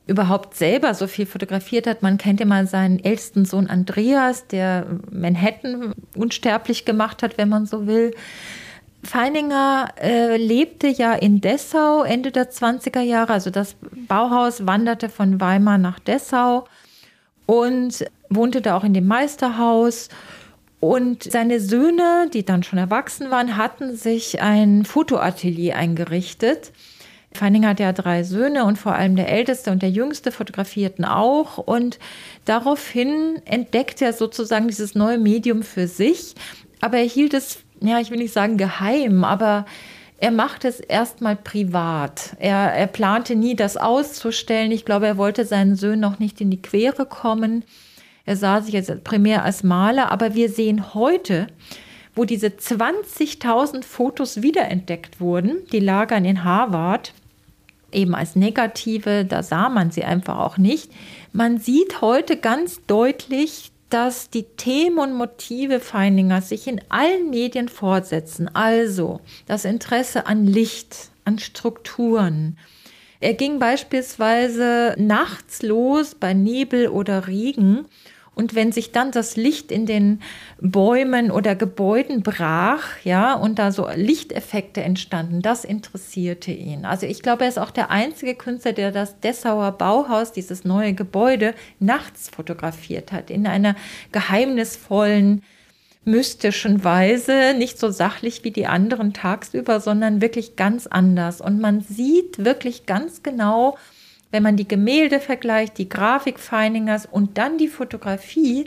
überhaupt 0.07 0.55
selber 0.55 0.95
so 0.95 1.07
viel 1.07 1.27
fotografiert 1.27 1.87
hat. 1.87 2.03
Man 2.03 2.19
kennt 2.19 2.41
ja 2.41 2.47
mal 2.47 2.67
seinen 2.67 3.03
ältesten 3.03 3.45
Sohn 3.45 3.69
Andreas, 3.69 4.47
der 4.49 4.87
Manhattan 5.11 5.95
unsterblich 6.17 6.85
gemacht 6.85 7.23
hat, 7.23 7.39
wenn 7.39 7.49
man 7.49 7.67
so 7.67 7.87
will. 7.87 8.13
Feininger 9.05 9.89
äh, 10.01 10.37
lebte 10.37 10.87
ja 10.87 11.13
in 11.13 11.41
Dessau 11.41 12.03
Ende 12.03 12.31
der 12.31 12.51
20er 12.51 13.01
Jahre. 13.01 13.33
Also 13.33 13.51
das 13.51 13.77
Bauhaus 14.09 14.67
wanderte 14.67 15.09
von 15.09 15.41
Weimar 15.41 15.79
nach 15.79 15.99
Dessau 15.99 16.67
und 17.47 18.05
wohnte 18.29 18.61
da 18.61 18.77
auch 18.77 18.85
in 18.85 18.95
dem 18.95 19.07
Meisterhaus. 19.07 20.09
Und 20.79 21.31
seine 21.31 21.61
Söhne, 21.61 22.29
die 22.33 22.45
dann 22.45 22.65
schon 22.65 22.79
erwachsen 22.79 23.31
waren, 23.31 23.57
hatten 23.57 23.95
sich 23.95 24.41
ein 24.43 24.85
Fotoatelier 24.85 25.77
eingerichtet. 25.77 26.73
Feininger 27.35 27.69
hat 27.69 27.81
ja 27.81 27.93
drei 27.93 28.23
Söhne 28.23 28.65
und 28.65 28.79
vor 28.79 28.95
allem 28.95 29.17
der 29.17 29.29
älteste 29.29 29.71
und 29.71 29.83
der 29.83 29.91
jüngste 29.91 30.33
fotografierten 30.33 31.05
auch. 31.05 31.59
Und 31.59 31.99
daraufhin 32.45 33.41
entdeckt 33.45 34.03
er 34.03 34.13
sozusagen 34.13 34.69
dieses 34.69 34.95
neue 34.95 35.19
Medium 35.19 35.63
für 35.63 35.89
sich. 35.89 36.35
Aber 36.81 36.99
er 36.99 37.07
hielt 37.07 37.35
es, 37.35 37.61
ja, 37.81 38.01
ich 38.01 38.11
will 38.11 38.19
nicht 38.19 38.33
sagen 38.33 38.57
geheim, 38.57 39.25
aber 39.25 39.67
er 40.19 40.31
macht 40.31 40.65
es 40.65 40.79
erstmal 40.79 41.35
privat. 41.35 42.37
Er, 42.39 42.73
er 42.73 42.87
plante 42.87 43.35
nie, 43.35 43.57
das 43.57 43.77
auszustellen. 43.77 44.71
Ich 44.71 44.85
glaube, 44.85 45.07
er 45.09 45.17
wollte 45.17 45.45
seinen 45.45 45.75
Söhnen 45.75 46.01
noch 46.01 46.21
nicht 46.21 46.41
in 46.41 46.51
die 46.51 46.63
Quere 46.63 47.07
kommen. 47.07 47.65
Er 48.25 48.37
sah 48.37 48.61
sich 48.61 48.73
jetzt 48.73 49.03
primär 49.03 49.45
als 49.45 49.65
Maler, 49.65 50.13
aber 50.13 50.35
wir 50.35 50.49
sehen 50.49 50.95
heute, 50.95 51.49
wo 52.15 52.25
diese 52.25 52.49
20.000 52.49 53.83
Fotos 53.83 54.43
wiederentdeckt 54.43 55.21
wurden, 55.21 55.57
die 55.73 55.81
lagern 55.81 56.25
in 56.25 56.45
Harvard, 56.45 57.13
eben 57.93 58.15
als 58.15 58.37
negative, 58.37 59.25
da 59.25 59.43
sah 59.43 59.69
man 59.69 59.91
sie 59.91 60.05
einfach 60.05 60.39
auch 60.39 60.59
nicht. 60.59 60.91
Man 61.33 61.59
sieht 61.59 62.01
heute 62.01 62.37
ganz 62.37 62.81
deutlich, 62.87 63.73
dass 63.91 64.31
die 64.31 64.45
Themen 64.45 64.99
und 64.99 65.13
Motive 65.13 65.79
Feindingers 65.79 66.49
sich 66.49 66.67
in 66.67 66.81
allen 66.89 67.31
Medien 67.31 67.69
fortsetzen. 67.69 68.49
Also 68.55 69.21
das 69.47 69.65
Interesse 69.65 70.27
an 70.27 70.47
Licht, 70.47 71.11
an 71.25 71.39
Strukturen. 71.39 72.57
Er 73.21 73.35
ging 73.35 73.59
beispielsweise 73.59 74.97
nachts 74.99 75.63
los 75.63 76.15
bei 76.15 76.35
Nebel 76.35 76.89
oder 76.89 77.29
Regen 77.29 77.87
und 78.35 78.55
wenn 78.55 78.73
sich 78.73 78.93
dann 78.93 79.11
das 79.11 79.37
Licht 79.37 79.71
in 79.71 79.85
den 79.85 80.21
Bäumen 80.59 81.31
oder 81.31 81.55
Gebäuden 81.55 82.23
brach, 82.23 82.83
ja, 83.05 83.35
und 83.35 83.59
da 83.59 83.73
so 83.73 83.89
Lichteffekte 83.95 84.83
entstanden, 84.83 85.43
das 85.43 85.65
interessierte 85.65 86.51
ihn. 86.51 86.87
Also 86.87 87.07
ich 87.07 87.23
glaube, 87.23 87.45
er 87.45 87.51
ist 87.51 87.59
auch 87.59 87.71
der 87.71 87.91
einzige 87.91 88.35
Künstler, 88.35 88.73
der 88.73 88.91
das 88.91 89.21
Dessauer 89.21 89.73
Bauhaus, 89.73 90.33
dieses 90.33 90.65
neue 90.65 90.95
Gebäude, 90.95 91.55
nachts 91.79 92.31
fotografiert 92.31 93.13
hat, 93.13 93.31
in 93.31 93.47
einer 93.47 93.77
geheimnisvollen, 94.13 95.43
mystischen 96.05 96.83
Weise, 96.83 97.55
nicht 97.57 97.79
so 97.79 97.91
sachlich 97.91 98.45
wie 98.45 98.51
die 98.51 98.67
anderen 98.67 99.13
tagsüber, 99.13 99.79
sondern 99.79 100.21
wirklich 100.21 100.57
ganz 100.57 100.87
anders. 100.87 101.41
Und 101.41 101.61
man 101.61 101.83
sieht 101.83 102.45
wirklich 102.45 102.87
ganz 102.87 103.23
genau, 103.23 103.77
wenn 104.33 104.43
man 104.43 104.57
die 104.57 104.67
Gemälde 104.67 105.21
vergleicht, 105.21 105.79
die 105.79 105.89
Grafik 105.89 106.41
Feiningers 106.41 107.07
und 107.07 107.39
dann 107.39 107.59
die 107.59 107.69
Fotografie, 107.69 108.67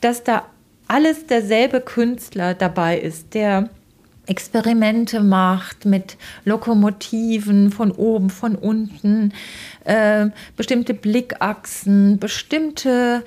dass 0.00 0.24
da 0.24 0.46
alles 0.88 1.26
derselbe 1.26 1.80
Künstler 1.80 2.54
dabei 2.54 2.98
ist, 2.98 3.34
der 3.34 3.68
Experimente 4.26 5.20
macht 5.20 5.84
mit 5.84 6.16
Lokomotiven 6.44 7.72
von 7.72 7.90
oben, 7.90 8.30
von 8.30 8.54
unten, 8.54 9.32
äh, 9.84 10.26
bestimmte 10.56 10.94
Blickachsen, 10.94 12.18
bestimmte, 12.18 13.24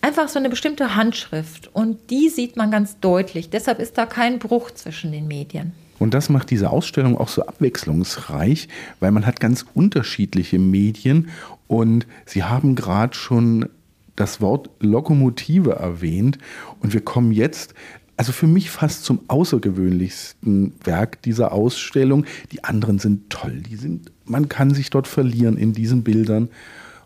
einfach 0.00 0.28
so 0.28 0.40
eine 0.40 0.50
bestimmte 0.50 0.96
Handschrift. 0.96 1.70
Und 1.72 2.10
die 2.10 2.28
sieht 2.28 2.56
man 2.56 2.72
ganz 2.72 2.98
deutlich. 2.98 3.50
Deshalb 3.50 3.78
ist 3.78 3.96
da 3.98 4.06
kein 4.06 4.40
Bruch 4.40 4.72
zwischen 4.72 5.12
den 5.12 5.28
Medien. 5.28 5.74
Und 6.02 6.14
das 6.14 6.28
macht 6.28 6.50
diese 6.50 6.70
Ausstellung 6.70 7.16
auch 7.16 7.28
so 7.28 7.46
abwechslungsreich, 7.46 8.66
weil 8.98 9.12
man 9.12 9.24
hat 9.24 9.38
ganz 9.38 9.64
unterschiedliche 9.72 10.58
Medien 10.58 11.28
und 11.68 12.08
Sie 12.26 12.42
haben 12.42 12.74
gerade 12.74 13.14
schon 13.14 13.68
das 14.16 14.40
Wort 14.40 14.68
Lokomotive 14.80 15.76
erwähnt 15.76 16.38
und 16.80 16.92
wir 16.92 17.02
kommen 17.02 17.30
jetzt 17.30 17.74
also 18.16 18.32
für 18.32 18.48
mich 18.48 18.68
fast 18.70 19.04
zum 19.04 19.20
außergewöhnlichsten 19.28 20.74
Werk 20.82 21.22
dieser 21.22 21.52
Ausstellung. 21.52 22.26
Die 22.50 22.64
anderen 22.64 22.98
sind 22.98 23.30
toll, 23.30 23.60
die 23.60 23.76
sind 23.76 24.10
man 24.24 24.48
kann 24.48 24.74
sich 24.74 24.90
dort 24.90 25.06
verlieren 25.06 25.56
in 25.56 25.72
diesen 25.72 26.02
Bildern 26.02 26.48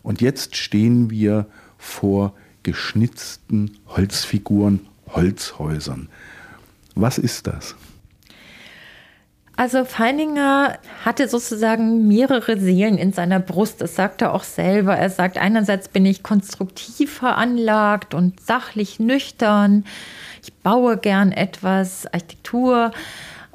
und 0.01 0.21
jetzt 0.21 0.55
stehen 0.55 1.11
wir 1.11 1.45
vor 1.77 2.33
geschnitzten 2.63 3.77
Holzfiguren, 3.89 4.79
Holzhäusern. 5.07 6.09
Was 6.95 7.19
ist 7.19 7.45
das? 7.45 7.75
Also 9.59 9.85
Feininger 9.85 10.77
hatte 11.03 11.27
sozusagen 11.27 12.07
mehrere 12.07 12.59
Seelen 12.59 12.99
in 12.99 13.11
seiner 13.11 13.39
Brust. 13.39 13.81
Das 13.81 13.95
sagt 13.95 14.21
er 14.21 14.35
auch 14.35 14.43
selber. 14.43 14.95
Er 14.95 15.09
sagt, 15.09 15.39
einerseits 15.39 15.89
bin 15.89 16.05
ich 16.05 16.21
konstruktiv 16.21 17.11
veranlagt 17.11 18.13
und 18.13 18.39
sachlich 18.39 18.99
nüchtern. 18.99 19.83
Ich 20.43 20.53
baue 20.53 20.97
gern 20.97 21.31
etwas, 21.31 22.05
Architektur. 22.05 22.91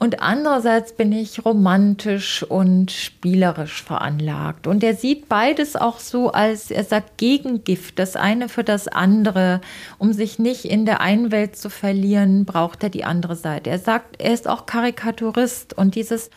Und 0.02 0.20
andererseits 0.20 0.94
bin 0.94 1.12
ich 1.12 1.44
romantisch 1.44 2.42
und 2.42 2.90
spielerisch 2.90 3.84
veranlagt. 3.84 4.66
Und 4.66 4.82
er 4.82 4.96
sieht 4.96 5.28
beides 5.28 5.76
auch 5.76 6.00
so 6.00 6.32
als, 6.32 6.72
er 6.72 6.82
sagt, 6.82 7.18
Gegengift, 7.18 8.00
das 8.00 8.16
eine 8.16 8.48
für 8.48 8.64
das 8.64 8.88
andere. 8.88 9.60
Um 9.98 10.12
sich 10.12 10.40
nicht 10.40 10.64
in 10.64 10.86
der 10.86 11.02
einen 11.02 11.30
Welt 11.30 11.54
zu 11.54 11.70
verlieren, 11.70 12.46
braucht 12.46 12.82
er 12.82 12.90
die 12.90 13.04
andere 13.04 13.36
Seite. 13.36 13.70
Er 13.70 13.78
sagt, 13.78 14.20
er 14.20 14.34
ist 14.34 14.48
auch 14.48 14.66
Karikaturist 14.66 15.78
und 15.78 15.94
dieses 15.94 16.30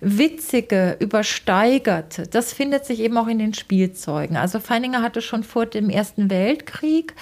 Witzige, 0.00 0.96
Übersteigerte, 0.98 2.26
das 2.26 2.54
findet 2.54 2.86
sich 2.86 3.00
eben 3.00 3.18
auch 3.18 3.28
in 3.28 3.38
den 3.38 3.52
Spielzeugen. 3.52 4.38
Also 4.38 4.58
Feininger 4.58 5.02
hatte 5.02 5.20
schon 5.20 5.42
vor 5.42 5.66
dem 5.66 5.90
Ersten 5.90 6.30
Weltkrieg 6.30 7.14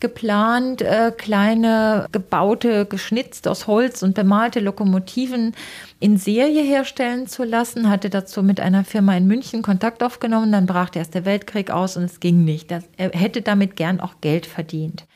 geplant, 0.00 0.82
äh, 0.82 1.12
kleine 1.16 2.06
gebaute, 2.12 2.86
geschnitzt 2.86 3.48
aus 3.48 3.66
Holz 3.66 4.02
und 4.02 4.14
bemalte 4.14 4.60
Lokomotiven 4.60 5.54
in 6.00 6.18
Serie 6.18 6.62
herstellen 6.62 7.26
zu 7.26 7.44
lassen, 7.44 7.88
hatte 7.88 8.10
dazu 8.10 8.42
mit 8.42 8.60
einer 8.60 8.84
Firma 8.84 9.16
in 9.16 9.26
München 9.26 9.62
Kontakt 9.62 10.02
aufgenommen, 10.02 10.52
dann 10.52 10.66
brach 10.66 10.90
der 10.90 11.00
Erste 11.00 11.24
Weltkrieg 11.24 11.70
aus 11.70 11.96
und 11.96 12.04
es 12.04 12.20
ging 12.20 12.44
nicht. 12.44 12.70
Das, 12.70 12.84
er 12.96 13.10
hätte 13.10 13.42
damit 13.42 13.76
gern 13.76 14.00
auch 14.00 14.20
Geld 14.20 14.46
verdient. 14.46 15.06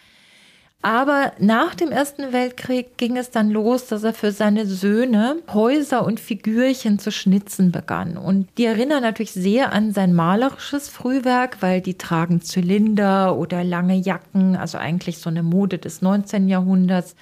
Aber 0.82 1.32
nach 1.38 1.74
dem 1.74 1.92
Ersten 1.92 2.32
Weltkrieg 2.32 2.96
ging 2.96 3.18
es 3.18 3.30
dann 3.30 3.50
los, 3.50 3.86
dass 3.86 4.02
er 4.02 4.14
für 4.14 4.32
seine 4.32 4.64
Söhne 4.64 5.36
Häuser 5.52 6.06
und 6.06 6.20
Figürchen 6.20 6.98
zu 6.98 7.12
schnitzen 7.12 7.70
begann. 7.70 8.16
Und 8.16 8.48
die 8.56 8.64
erinnern 8.64 9.02
natürlich 9.02 9.32
sehr 9.32 9.74
an 9.74 9.92
sein 9.92 10.14
malerisches 10.14 10.88
Frühwerk, 10.88 11.58
weil 11.60 11.82
die 11.82 11.98
tragen 11.98 12.40
Zylinder 12.40 13.36
oder 13.36 13.62
lange 13.62 13.96
Jacken, 13.96 14.56
also 14.56 14.78
eigentlich 14.78 15.18
so 15.18 15.28
eine 15.28 15.42
Mode 15.42 15.76
des 15.76 16.00
19. 16.00 16.48
Jahrhunderts. 16.48 17.14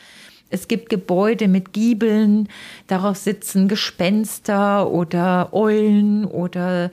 Es 0.50 0.68
gibt 0.68 0.88
Gebäude 0.88 1.48
mit 1.48 1.72
Giebeln, 1.72 2.48
darauf 2.86 3.16
sitzen 3.16 3.66
Gespenster 3.66 4.88
oder 4.88 5.52
Eulen 5.52 6.24
oder 6.24 6.90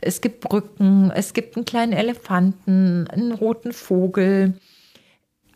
es 0.00 0.20
gibt 0.20 0.40
Brücken, 0.40 1.12
es 1.14 1.32
gibt 1.32 1.56
einen 1.56 1.64
kleinen 1.64 1.92
Elefanten, 1.92 3.06
einen 3.08 3.32
roten 3.32 3.72
Vogel. 3.72 4.54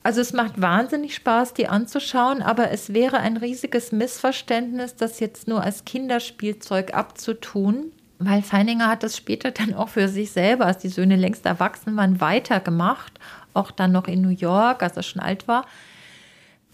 Also 0.02 0.20
es 0.20 0.32
macht 0.32 0.60
wahnsinnig 0.60 1.14
Spaß, 1.14 1.54
die 1.54 1.68
anzuschauen, 1.68 2.42
aber 2.42 2.70
es 2.70 2.92
wäre 2.92 3.18
ein 3.18 3.36
riesiges 3.36 3.92
Missverständnis, 3.92 4.96
das 4.96 5.20
jetzt 5.20 5.46
nur 5.46 5.62
als 5.62 5.84
Kinderspielzeug 5.84 6.94
abzutun, 6.94 7.92
weil 8.18 8.42
Feininger 8.42 8.88
hat 8.88 9.02
das 9.02 9.16
später 9.16 9.50
dann 9.52 9.74
auch 9.74 9.88
für 9.88 10.08
sich 10.08 10.32
selber, 10.32 10.66
als 10.66 10.78
die 10.78 10.88
Söhne 10.88 11.16
längst 11.16 11.46
erwachsen 11.46 11.96
waren, 11.96 12.20
weitergemacht, 12.20 13.18
auch 13.54 13.70
dann 13.70 13.92
noch 13.92 14.08
in 14.08 14.22
New 14.22 14.30
York, 14.30 14.82
als 14.82 14.96
er 14.96 15.02
schon 15.02 15.22
alt 15.22 15.46
war. 15.46 15.66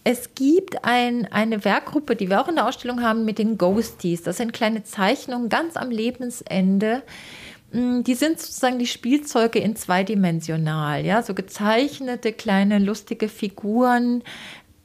Es 0.03 0.33
gibt 0.33 0.85
ein, 0.85 1.27
eine 1.31 1.65
Werkgruppe, 1.65 2.15
die 2.15 2.29
wir 2.29 2.41
auch 2.41 2.47
in 2.47 2.55
der 2.55 2.67
Ausstellung 2.67 3.03
haben, 3.03 3.25
mit 3.25 3.37
den 3.37 3.57
Ghosties. 3.57 4.23
Das 4.23 4.37
sind 4.37 4.53
kleine 4.53 4.83
Zeichnungen 4.83 5.49
ganz 5.49 5.75
am 5.75 5.91
Lebensende, 5.91 7.03
die 7.71 8.15
sind 8.15 8.39
sozusagen 8.39 8.79
die 8.79 8.87
Spielzeuge 8.87 9.59
in 9.59 9.75
zweidimensional, 9.75 11.05
ja, 11.05 11.21
so 11.21 11.33
gezeichnete 11.33 12.33
kleine 12.33 12.79
lustige 12.79 13.29
Figuren, 13.29 14.23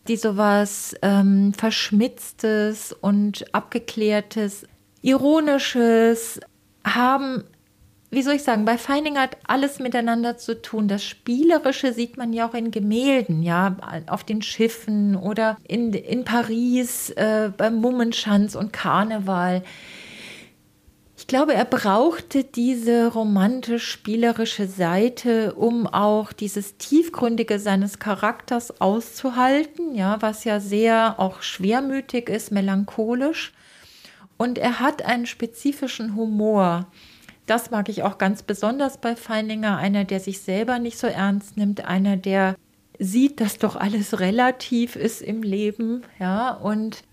die 0.08 0.16
sowas 0.16 0.94
ähm, 1.02 1.54
Verschmitztes 1.54 2.92
und 2.92 3.44
Abgeklärtes, 3.54 4.66
Ironisches 5.00 6.40
haben. 6.86 7.44
Wie 8.10 8.22
soll 8.22 8.34
ich 8.34 8.42
sagen, 8.42 8.64
bei 8.64 8.78
Feining 8.78 9.18
hat 9.18 9.38
alles 9.46 9.80
miteinander 9.80 10.36
zu 10.36 10.60
tun. 10.60 10.86
Das 10.86 11.02
Spielerische 11.02 11.92
sieht 11.92 12.16
man 12.16 12.32
ja 12.32 12.48
auch 12.48 12.54
in 12.54 12.70
Gemälden, 12.70 13.42
ja, 13.42 13.76
auf 14.06 14.24
den 14.24 14.40
Schiffen 14.42 15.16
oder 15.16 15.56
in, 15.66 15.92
in 15.92 16.24
Paris 16.24 17.10
äh, 17.10 17.50
beim 17.56 17.76
Mummenschanz 17.76 18.54
und 18.54 18.72
Karneval. 18.72 19.62
Ich 21.16 21.28
glaube, 21.28 21.54
er 21.54 21.64
brauchte 21.64 22.42
diese 22.42 23.06
romantisch-spielerische 23.12 24.66
Seite, 24.66 25.54
um 25.54 25.86
auch 25.86 26.32
dieses 26.32 26.76
Tiefgründige 26.76 27.60
seines 27.60 28.00
Charakters 28.00 28.80
auszuhalten, 28.80 29.94
ja, 29.94 30.20
was 30.20 30.42
ja 30.42 30.58
sehr 30.58 31.14
auch 31.18 31.40
schwermütig 31.42 32.28
ist, 32.28 32.50
melancholisch. 32.50 33.52
Und 34.36 34.58
er 34.58 34.80
hat 34.80 35.04
einen 35.04 35.26
spezifischen 35.26 36.16
Humor. 36.16 36.88
Das 37.46 37.70
mag 37.70 37.88
ich 37.88 38.02
auch 38.02 38.18
ganz 38.18 38.42
besonders 38.42 38.98
bei 38.98 39.14
Feininger, 39.14 39.76
einer, 39.76 40.04
der 40.04 40.18
sich 40.18 40.40
selber 40.40 40.80
nicht 40.80 40.98
so 40.98 41.06
ernst 41.06 41.56
nimmt, 41.56 41.84
einer, 41.84 42.16
der 42.16 42.56
sieht, 42.98 43.40
dass 43.40 43.58
doch 43.58 43.76
alles 43.76 44.18
relativ 44.18 44.96
ist 44.96 45.22
im 45.22 45.42
Leben, 45.42 46.02
ja, 46.18 46.50
und 46.50 47.04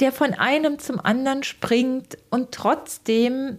der 0.00 0.12
von 0.12 0.34
einem 0.34 0.78
zum 0.78 1.00
anderen 1.00 1.42
springt 1.42 2.18
und 2.30 2.52
trotzdem 2.52 3.58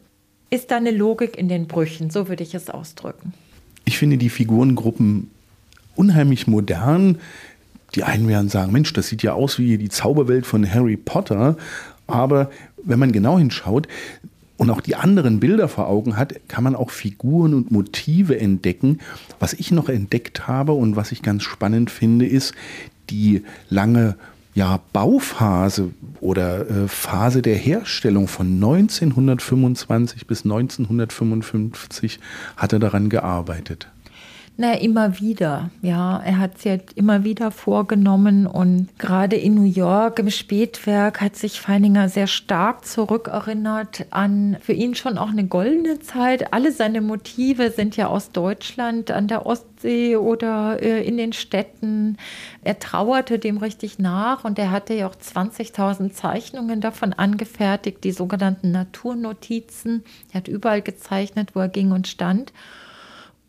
ist 0.49 0.71
da 0.71 0.77
eine 0.77 0.91
Logik 0.91 1.37
in 1.37 1.47
den 1.47 1.67
Brüchen, 1.67 2.09
so 2.09 2.27
würde 2.27 2.43
ich 2.43 2.55
es 2.55 2.69
ausdrücken. 2.69 3.33
Ich 3.85 3.97
finde 3.97 4.17
die 4.17 4.29
Figurengruppen 4.29 5.29
unheimlich 5.95 6.47
modern. 6.47 7.19
Die 7.95 8.03
einen 8.03 8.27
werden 8.27 8.49
sagen, 8.49 8.71
Mensch, 8.71 8.93
das 8.93 9.07
sieht 9.07 9.23
ja 9.23 9.33
aus 9.33 9.59
wie 9.59 9.77
die 9.77 9.89
Zauberwelt 9.89 10.45
von 10.45 10.71
Harry 10.71 10.97
Potter. 10.97 11.57
Aber 12.07 12.49
wenn 12.83 12.99
man 12.99 13.11
genau 13.11 13.37
hinschaut 13.37 13.87
und 14.57 14.69
auch 14.69 14.81
die 14.81 14.95
anderen 14.95 15.39
Bilder 15.39 15.67
vor 15.67 15.87
Augen 15.87 16.17
hat, 16.17 16.35
kann 16.47 16.63
man 16.63 16.75
auch 16.75 16.91
Figuren 16.91 17.53
und 17.53 17.71
Motive 17.71 18.39
entdecken. 18.39 18.99
Was 19.39 19.53
ich 19.53 19.71
noch 19.71 19.89
entdeckt 19.89 20.47
habe 20.47 20.73
und 20.73 20.95
was 20.95 21.11
ich 21.11 21.21
ganz 21.21 21.43
spannend 21.43 21.91
finde, 21.91 22.25
ist 22.25 22.53
die 23.09 23.43
lange 23.69 24.15
ja, 24.59 24.81
Bauphase 24.91 25.91
oder 26.19 26.69
äh, 26.69 26.87
Phase 26.89 27.41
der 27.41 27.55
Herstellung 27.55 28.27
von 28.27 28.55
1925 28.55 30.27
bis 30.27 30.43
1955 30.43 32.19
hat 32.57 32.73
er 32.73 32.79
daran 32.79 33.07
gearbeitet. 33.07 33.87
Na, 34.61 34.73
immer 34.73 35.21
wieder. 35.21 35.69
Ja, 35.81 36.19
er 36.19 36.37
hat 36.37 36.57
es 36.57 36.65
ja 36.65 36.75
immer 36.95 37.23
wieder 37.23 37.49
vorgenommen 37.49 38.45
und 38.45 38.89
gerade 38.99 39.37
in 39.37 39.55
New 39.55 39.63
York 39.63 40.19
im 40.19 40.29
Spätwerk 40.29 41.21
hat 41.21 41.37
sich 41.37 41.61
Feininger 41.61 42.09
sehr 42.09 42.27
stark 42.27 42.83
zurückerinnert 42.83 44.07
an 44.09 44.57
für 44.59 44.73
ihn 44.73 44.95
schon 44.95 45.17
auch 45.17 45.29
eine 45.29 45.47
goldene 45.47 45.99
Zeit. 45.99 46.51
Alle 46.51 46.73
seine 46.73 46.99
Motive 46.99 47.71
sind 47.71 47.95
ja 47.95 48.07
aus 48.07 48.33
Deutschland, 48.33 49.11
an 49.11 49.29
der 49.29 49.45
Ostsee 49.45 50.17
oder 50.17 50.83
äh, 50.83 51.07
in 51.07 51.15
den 51.15 51.31
Städten. 51.31 52.17
Er 52.61 52.79
trauerte 52.79 53.39
dem 53.39 53.59
richtig 53.59 53.97
nach 53.97 54.43
und 54.43 54.59
er 54.59 54.71
hatte 54.71 54.93
ja 54.93 55.07
auch 55.07 55.15
20.000 55.15 56.11
Zeichnungen 56.11 56.81
davon 56.81 57.13
angefertigt, 57.13 58.03
die 58.03 58.11
sogenannten 58.11 58.71
Naturnotizen. 58.71 60.03
Er 60.33 60.39
hat 60.39 60.49
überall 60.49 60.81
gezeichnet, 60.81 61.55
wo 61.55 61.61
er 61.61 61.69
ging 61.69 61.93
und 61.93 62.09
stand. 62.09 62.51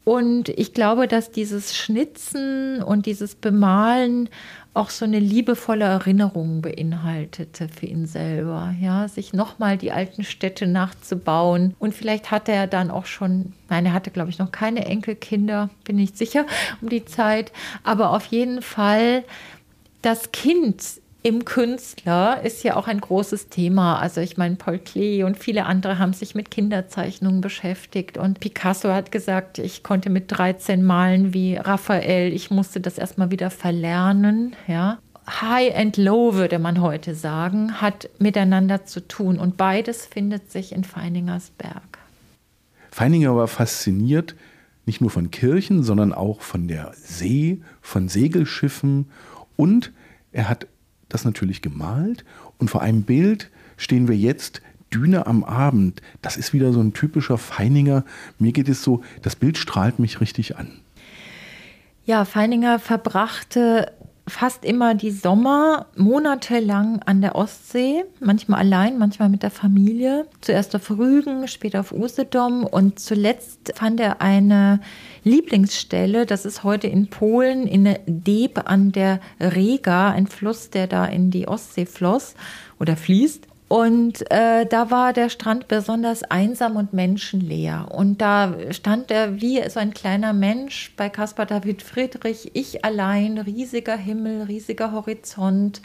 Und 0.05 0.49
ich 0.49 0.73
glaube, 0.73 1.09
dass 1.09 1.31
dieses 1.31 1.77
Schnitzen 1.77 2.83
und 2.83 3.07
dieses 3.07 3.35
Bemalen 3.35 4.29
auch 4.73 4.91
so 4.91 5.05
eine 5.05 5.19
liebevolle 5.19 5.85
Erinnerung 5.85 6.63
beinhaltete 6.63 7.69
für 7.69 7.87
ihn 7.87 8.07
selber, 8.07 8.75
ja, 8.81 9.09
sich 9.09 9.33
nochmal 9.33 9.77
die 9.77 9.91
alten 9.91 10.23
Städte 10.23 10.67
nachzubauen. 10.67 11.75
Und 11.79 11.95
vielleicht 11.95 12.31
hatte 12.31 12.53
er 12.53 12.67
dann 12.67 12.91
auch 12.91 13.07
schon, 13.07 13.53
nein, 13.69 13.87
er 13.87 13.93
hatte, 13.93 14.11
glaube 14.11 14.31
ich, 14.31 14.39
noch 14.39 14.53
keine 14.53 14.87
Enkelkinder, 14.87 15.71
bin 15.85 15.97
nicht 15.97 16.17
sicher 16.17 16.47
um 16.81 16.89
die 16.89 17.05
Zeit, 17.05 17.53
aber 17.83 18.11
auf 18.11 18.27
jeden 18.27 18.63
Fall 18.63 19.25
das 20.03 20.31
Kind 20.33 20.83
im 21.22 21.44
Künstler 21.44 22.42
ist 22.42 22.62
ja 22.62 22.76
auch 22.76 22.87
ein 22.87 23.00
großes 23.00 23.48
Thema. 23.48 23.98
Also 23.98 24.20
ich 24.20 24.38
meine, 24.38 24.56
Paul 24.56 24.78
Klee 24.78 25.22
und 25.22 25.38
viele 25.38 25.66
andere 25.66 25.98
haben 25.98 26.14
sich 26.14 26.35
mit 26.35 26.50
Kinderzeichnungen 26.50 27.42
beschäftigt. 27.42 28.16
Und 28.16 28.40
Picasso 28.40 28.90
hat 28.90 29.12
gesagt, 29.12 29.59
ich 29.59 29.83
konnte 29.83 30.09
mit 30.09 30.33
13 30.33 30.83
malen 30.83 31.35
wie 31.35 31.56
Raphael. 31.56 32.33
Ich 32.33 32.50
musste 32.50 32.80
das 32.80 32.96
erstmal 32.96 33.30
wieder 33.30 33.50
verlernen. 33.50 34.56
Ja. 34.66 34.98
High 35.28 35.76
and 35.76 35.96
Low, 35.98 36.35
würde 36.35 36.59
man 36.59 36.80
heute 36.80 37.14
sagen, 37.14 37.80
hat 37.80 38.09
miteinander 38.18 38.87
zu 38.87 39.06
tun. 39.06 39.38
Und 39.38 39.59
beides 39.59 40.06
findet 40.06 40.50
sich 40.50 40.72
in 40.72 40.85
Feiningers 40.85 41.50
Berg. 41.50 41.98
Feininger 42.90 43.37
war 43.37 43.46
fasziniert 43.46 44.35
nicht 44.87 45.00
nur 45.00 45.11
von 45.11 45.30
Kirchen, 45.30 45.83
sondern 45.83 46.12
auch 46.12 46.40
von 46.40 46.66
der 46.66 46.92
See, 46.96 47.61
von 47.80 48.09
Segelschiffen 48.09 49.11
und 49.56 49.92
er 50.33 50.48
hat 50.48 50.66
das 51.11 51.25
natürlich 51.25 51.61
gemalt 51.61 52.25
und 52.59 52.70
vor 52.70 52.81
einem 52.81 53.03
Bild 53.03 53.51
stehen 53.77 54.09
wir 54.09 54.16
jetzt 54.16 54.62
Düne 54.92 55.27
am 55.27 55.44
Abend. 55.44 56.03
Das 56.23 56.37
ist 56.37 56.53
wieder 56.53 56.73
so 56.73 56.81
ein 56.81 56.92
typischer 56.92 57.38
Feininger. 57.38 58.05
Mir 58.38 58.53
geht 58.53 58.68
es 58.68 58.83
so, 58.83 59.03
das 59.23 59.37
Bild 59.37 59.59
strahlt 59.59 59.99
mich 59.99 60.20
richtig 60.20 60.57
an. 60.57 60.81
Ja, 62.05 62.25
Feininger 62.25 62.79
verbrachte 62.79 63.92
fast 64.31 64.64
immer 64.64 64.95
die 64.95 65.11
Sommer 65.11 65.87
monatelang 65.97 67.01
an 67.05 67.21
der 67.21 67.35
Ostsee, 67.35 68.05
manchmal 68.21 68.61
allein, 68.61 68.99
manchmal 68.99 69.29
mit 69.29 69.43
der 69.43 69.51
Familie. 69.51 70.27
Zuerst 70.40 70.75
auf 70.75 70.90
Rügen, 70.90 71.49
später 71.49 71.81
auf 71.81 71.93
Usedom 71.93 72.64
und 72.64 72.99
zuletzt 72.99 73.73
fand 73.75 74.01
er 74.01 74.23
eine 74.23 74.81
Lieblingsstelle, 75.25 76.25
das 76.25 76.47
ist 76.47 76.64
heute 76.64 76.87
in 76.87 77.09
Polen, 77.09 77.66
in 77.66 77.97
Deb 78.07 78.71
an 78.71 78.93
der 78.93 79.21
Rega, 79.38 80.11
ein 80.11 80.27
Fluss, 80.27 80.71
der 80.71 80.87
da 80.87 81.05
in 81.05 81.31
die 81.31 81.47
Ostsee 81.47 81.87
floss 81.87 82.35
oder 82.79 82.97
fließt. 82.97 83.50
Und 83.70 84.28
äh, 84.33 84.66
da 84.66 84.90
war 84.90 85.12
der 85.12 85.28
Strand 85.28 85.68
besonders 85.68 86.24
einsam 86.24 86.74
und 86.74 86.92
menschenleer. 86.92 87.87
Und 87.92 88.20
da 88.20 88.52
stand 88.72 89.12
er 89.12 89.40
wie 89.40 89.62
so 89.70 89.78
ein 89.78 89.94
kleiner 89.94 90.33
Mensch 90.33 90.92
bei 90.96 91.09
Caspar 91.09 91.46
David 91.46 91.80
Friedrich, 91.80 92.50
ich 92.54 92.85
allein, 92.85 93.38
riesiger 93.38 93.96
Himmel, 93.96 94.42
riesiger 94.42 94.90
Horizont. 94.90 95.83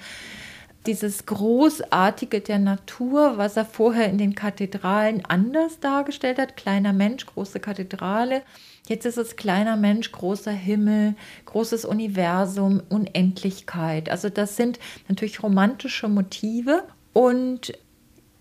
Dieses 0.87 1.27
Großartige 1.27 2.41
der 2.41 2.57
Natur, 2.57 3.37
was 3.37 3.55
er 3.55 3.65
vorher 3.65 4.09
in 4.09 4.17
den 4.17 4.33
Kathedralen 4.33 5.23
anders 5.23 5.79
dargestellt 5.79 6.39
hat, 6.39 6.57
kleiner 6.57 6.91
Mensch, 6.91 7.27
große 7.27 7.59
Kathedrale. 7.59 8.41
Jetzt 8.87 9.05
ist 9.05 9.17
es 9.17 9.35
kleiner 9.35 9.77
Mensch, 9.77 10.11
großer 10.11 10.51
Himmel, 10.51 11.13
großes 11.45 11.85
Universum, 11.85 12.81
Unendlichkeit. 12.89 14.09
Also 14.09 14.29
das 14.29 14.55
sind 14.55 14.79
natürlich 15.07 15.43
romantische 15.43 16.07
Motive 16.07 16.83
und 17.15 17.71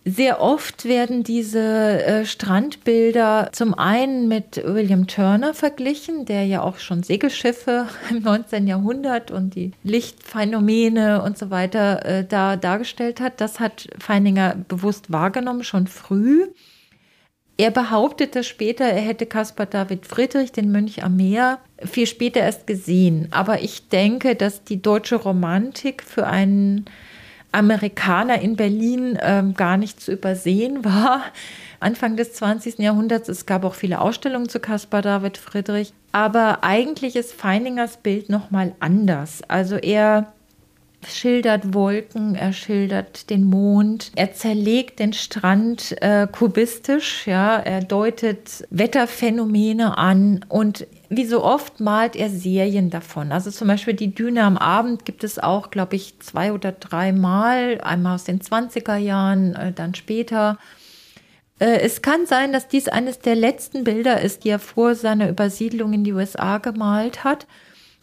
sehr 0.05 0.41
oft 0.41 0.85
werden 0.85 1.23
diese 1.23 1.61
äh, 1.61 2.27
Strandbilder 2.27 3.51
zum 3.53 3.73
einen 3.73 4.27
mit 4.27 4.61
William 4.65 5.07
Turner 5.07 5.55
verglichen, 5.55 6.25
der 6.27 6.45
ja 6.45 6.61
auch 6.61 6.79
schon 6.79 7.05
Segelschiffe 7.05 7.87
im 8.11 8.23
19. 8.23 8.67
Jahrhundert 8.67 9.31
und 9.31 9.55
die 9.55 9.71
Lichtphänomene 9.85 11.23
und 11.23 11.39
so 11.39 11.51
weiter 11.51 12.05
äh, 12.05 12.25
da 12.27 12.57
dargestellt 12.57 13.21
hat. 13.21 13.41
Das 13.41 13.61
hat 13.61 13.87
Feininger 13.99 14.57
bewusst 14.67 15.13
wahrgenommen, 15.13 15.63
schon 15.63 15.87
früh. 15.87 16.49
Er 17.57 17.71
behauptete 17.71 18.43
später, 18.43 18.87
er 18.87 19.03
hätte 19.03 19.27
Caspar 19.27 19.67
David 19.67 20.05
Friedrich, 20.05 20.51
den 20.51 20.73
Mönch 20.73 21.05
am 21.05 21.15
Meer, 21.15 21.61
viel 21.79 22.09
später 22.09 22.41
erst 22.41 22.67
gesehen. 22.67 23.29
Aber 23.31 23.63
ich 23.63 23.89
denke, 23.89 24.35
dass 24.35 24.65
die 24.65 24.83
deutsche 24.83 25.15
Romantik 25.15 26.03
für 26.03 26.27
einen 26.27 26.87
Amerikaner 27.55 28.40
in 28.40 28.57
Berlin 28.57 29.19
ähm, 29.23 29.55
gar 29.55 29.77
nicht 29.77 30.01
zu 30.01 30.12
übersehen 30.12 30.85
war. 30.85 31.23
Anfang 31.81 32.17
des 32.17 32.33
20. 32.35 32.79
Jahrhunderts, 32.79 33.29
es 33.29 33.47
gab 33.47 33.64
auch 33.64 33.75
viele 33.75 34.01
Ausstellungen 34.01 34.49
zu 34.49 34.59
Caspar 34.59 35.03
David 35.03 35.37
Friedrich, 35.37 35.93
aber 36.12 36.64
eigentlich 36.64 37.14
ist 37.14 37.35
Feiningers 37.35 37.99
Bild 37.99 38.31
nochmal 38.31 38.75
anders. 38.81 39.43
Also 39.49 39.77
er 39.77 40.33
schildert 41.07 41.75
Wolken, 41.75 42.35
er 42.35 42.53
schildert 42.53 43.29
den 43.31 43.45
Mond, 43.45 44.12
er 44.17 44.33
zerlegt 44.33 44.99
den 44.99 45.12
Strand 45.12 46.01
äh, 46.01 46.27
kubistisch, 46.31 47.27
ja, 47.27 47.59
er 47.59 47.83
deutet 47.83 48.67
Wetterphänomene 48.71 49.99
an 49.99 50.45
und 50.49 50.87
wie 51.16 51.24
so 51.27 51.42
oft 51.42 51.81
malt 51.81 52.16
er 52.16 52.31
Serien 52.31 52.90
davon. 52.90 53.33
Also 53.33 53.50
zum 53.50 53.68
Beispiel 53.68 53.94
die 53.94 54.14
Düne 54.14 54.42
am 54.42 54.57
Abend 54.57 55.05
gibt 55.05 55.24
es 55.24 55.38
auch, 55.38 55.70
glaube 55.70 55.96
ich, 55.96 56.18
zwei 56.20 56.53
oder 56.53 56.72
drei 56.72 57.12
Mal. 57.12 57.81
Einmal 57.81 58.14
aus 58.14 58.24
den 58.24 58.40
20er 58.40 58.96
Jahren, 58.96 59.55
äh, 59.55 59.72
dann 59.72 59.94
später. 59.94 60.59
Äh, 61.59 61.81
es 61.81 62.03
kann 62.03 62.27
sein, 62.27 62.53
dass 62.53 62.68
dies 62.68 62.88
eines 62.88 63.18
der 63.18 63.35
letzten 63.35 63.85
Bilder 63.85 64.20
ist, 64.20 64.44
die 64.44 64.50
er 64.50 64.59
vor 64.59 64.94
seiner 64.94 65.29
Übersiedlung 65.29 65.92
in 65.92 66.05
die 66.05 66.12
USA 66.12 66.59
gemalt 66.59 67.24
hat. 67.24 67.46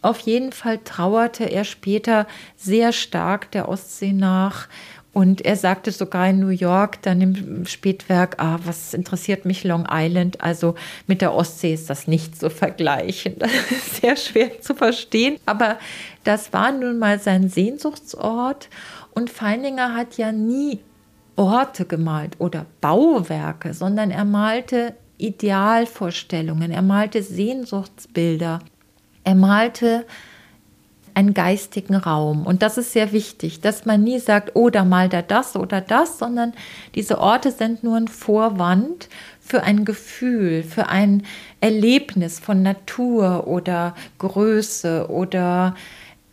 Auf 0.02 0.20
jeden 0.20 0.52
Fall 0.52 0.80
trauerte 0.80 1.46
er 1.46 1.64
später 1.64 2.28
sehr 2.56 2.92
stark 2.92 3.52
der 3.52 3.70
Ostsee 3.70 4.14
nach 4.14 4.68
und 5.14 5.42
er 5.42 5.58
sagte 5.58 5.92
sogar 5.92 6.30
in 6.30 6.40
New 6.40 6.50
York, 6.50 7.02
dann 7.02 7.20
im 7.20 7.66
Spätwerk, 7.66 8.36
ah, 8.42 8.60
was 8.64 8.94
interessiert 8.94 9.44
mich 9.44 9.66
Long 9.66 9.86
Island? 9.92 10.42
Also 10.42 10.76
mit 11.06 11.22
der 11.22 11.34
Ostsee 11.34 11.74
ist 11.74 11.90
das 11.90 12.08
nicht 12.08 12.40
zu 12.40 12.50
vergleichen. 12.50 13.36
Das 13.40 13.72
ist 13.72 14.02
sehr 14.02 14.16
schwer 14.16 14.62
zu 14.62 14.74
verstehen. 14.74 15.38
Aber 15.46 15.78
das 16.24 16.54
war 16.54 16.72
nun 16.72 16.98
mal 16.98 17.20
sein 17.20 17.50
Sehnsuchtsort. 17.50 18.70
Und 19.14 19.30
Feininger 19.30 19.94
hat 19.96 20.18
ja 20.18 20.32
nie 20.32 20.80
Orte 21.36 21.86
gemalt 21.86 22.36
oder 22.40 22.66
Bauwerke, 22.80 23.74
sondern 23.74 24.12
er 24.12 24.26
malte 24.26 24.96
Idealvorstellungen, 25.18 26.72
er 26.72 26.82
malte 26.82 27.22
Sehnsuchtsbilder, 27.22 28.60
er 29.24 29.36
malte 29.36 30.06
einen 31.16 31.34
geistigen 31.34 31.96
Raum. 31.96 32.46
Und 32.46 32.62
das 32.62 32.78
ist 32.78 32.94
sehr 32.94 33.12
wichtig, 33.12 33.62
dass 33.62 33.86
man 33.86 34.04
nie 34.04 34.20
sagt, 34.20 34.56
oh, 34.56 34.70
da 34.70 34.84
malt 34.84 35.14
er 35.14 35.24
das 35.24 35.56
oder 35.56 35.82
das, 35.82 36.20
sondern 36.20 36.54
diese 36.96 37.20
Orte 37.20 37.52
sind 37.52 37.84
nur 37.84 37.98
ein 37.98 38.08
Vorwand 38.08 39.10
für 39.40 39.64
ein 39.64 39.86
Gefühl, 39.86 40.64
für 40.64 40.88
ein 40.88 41.24
Erlebnis 41.60 42.40
von 42.40 42.62
Natur 42.62 43.48
oder 43.48 43.96
Größe 44.20 45.10
oder 45.10 45.76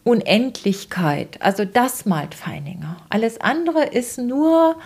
Unendlichkeit. 0.05 1.41
Also 1.43 1.65
das 1.65 2.07
malt 2.07 2.35
Feininger. 2.35 2.97
Alles 3.11 3.41
andere 3.41 3.85
ist 3.85 4.19
nur 4.19 4.77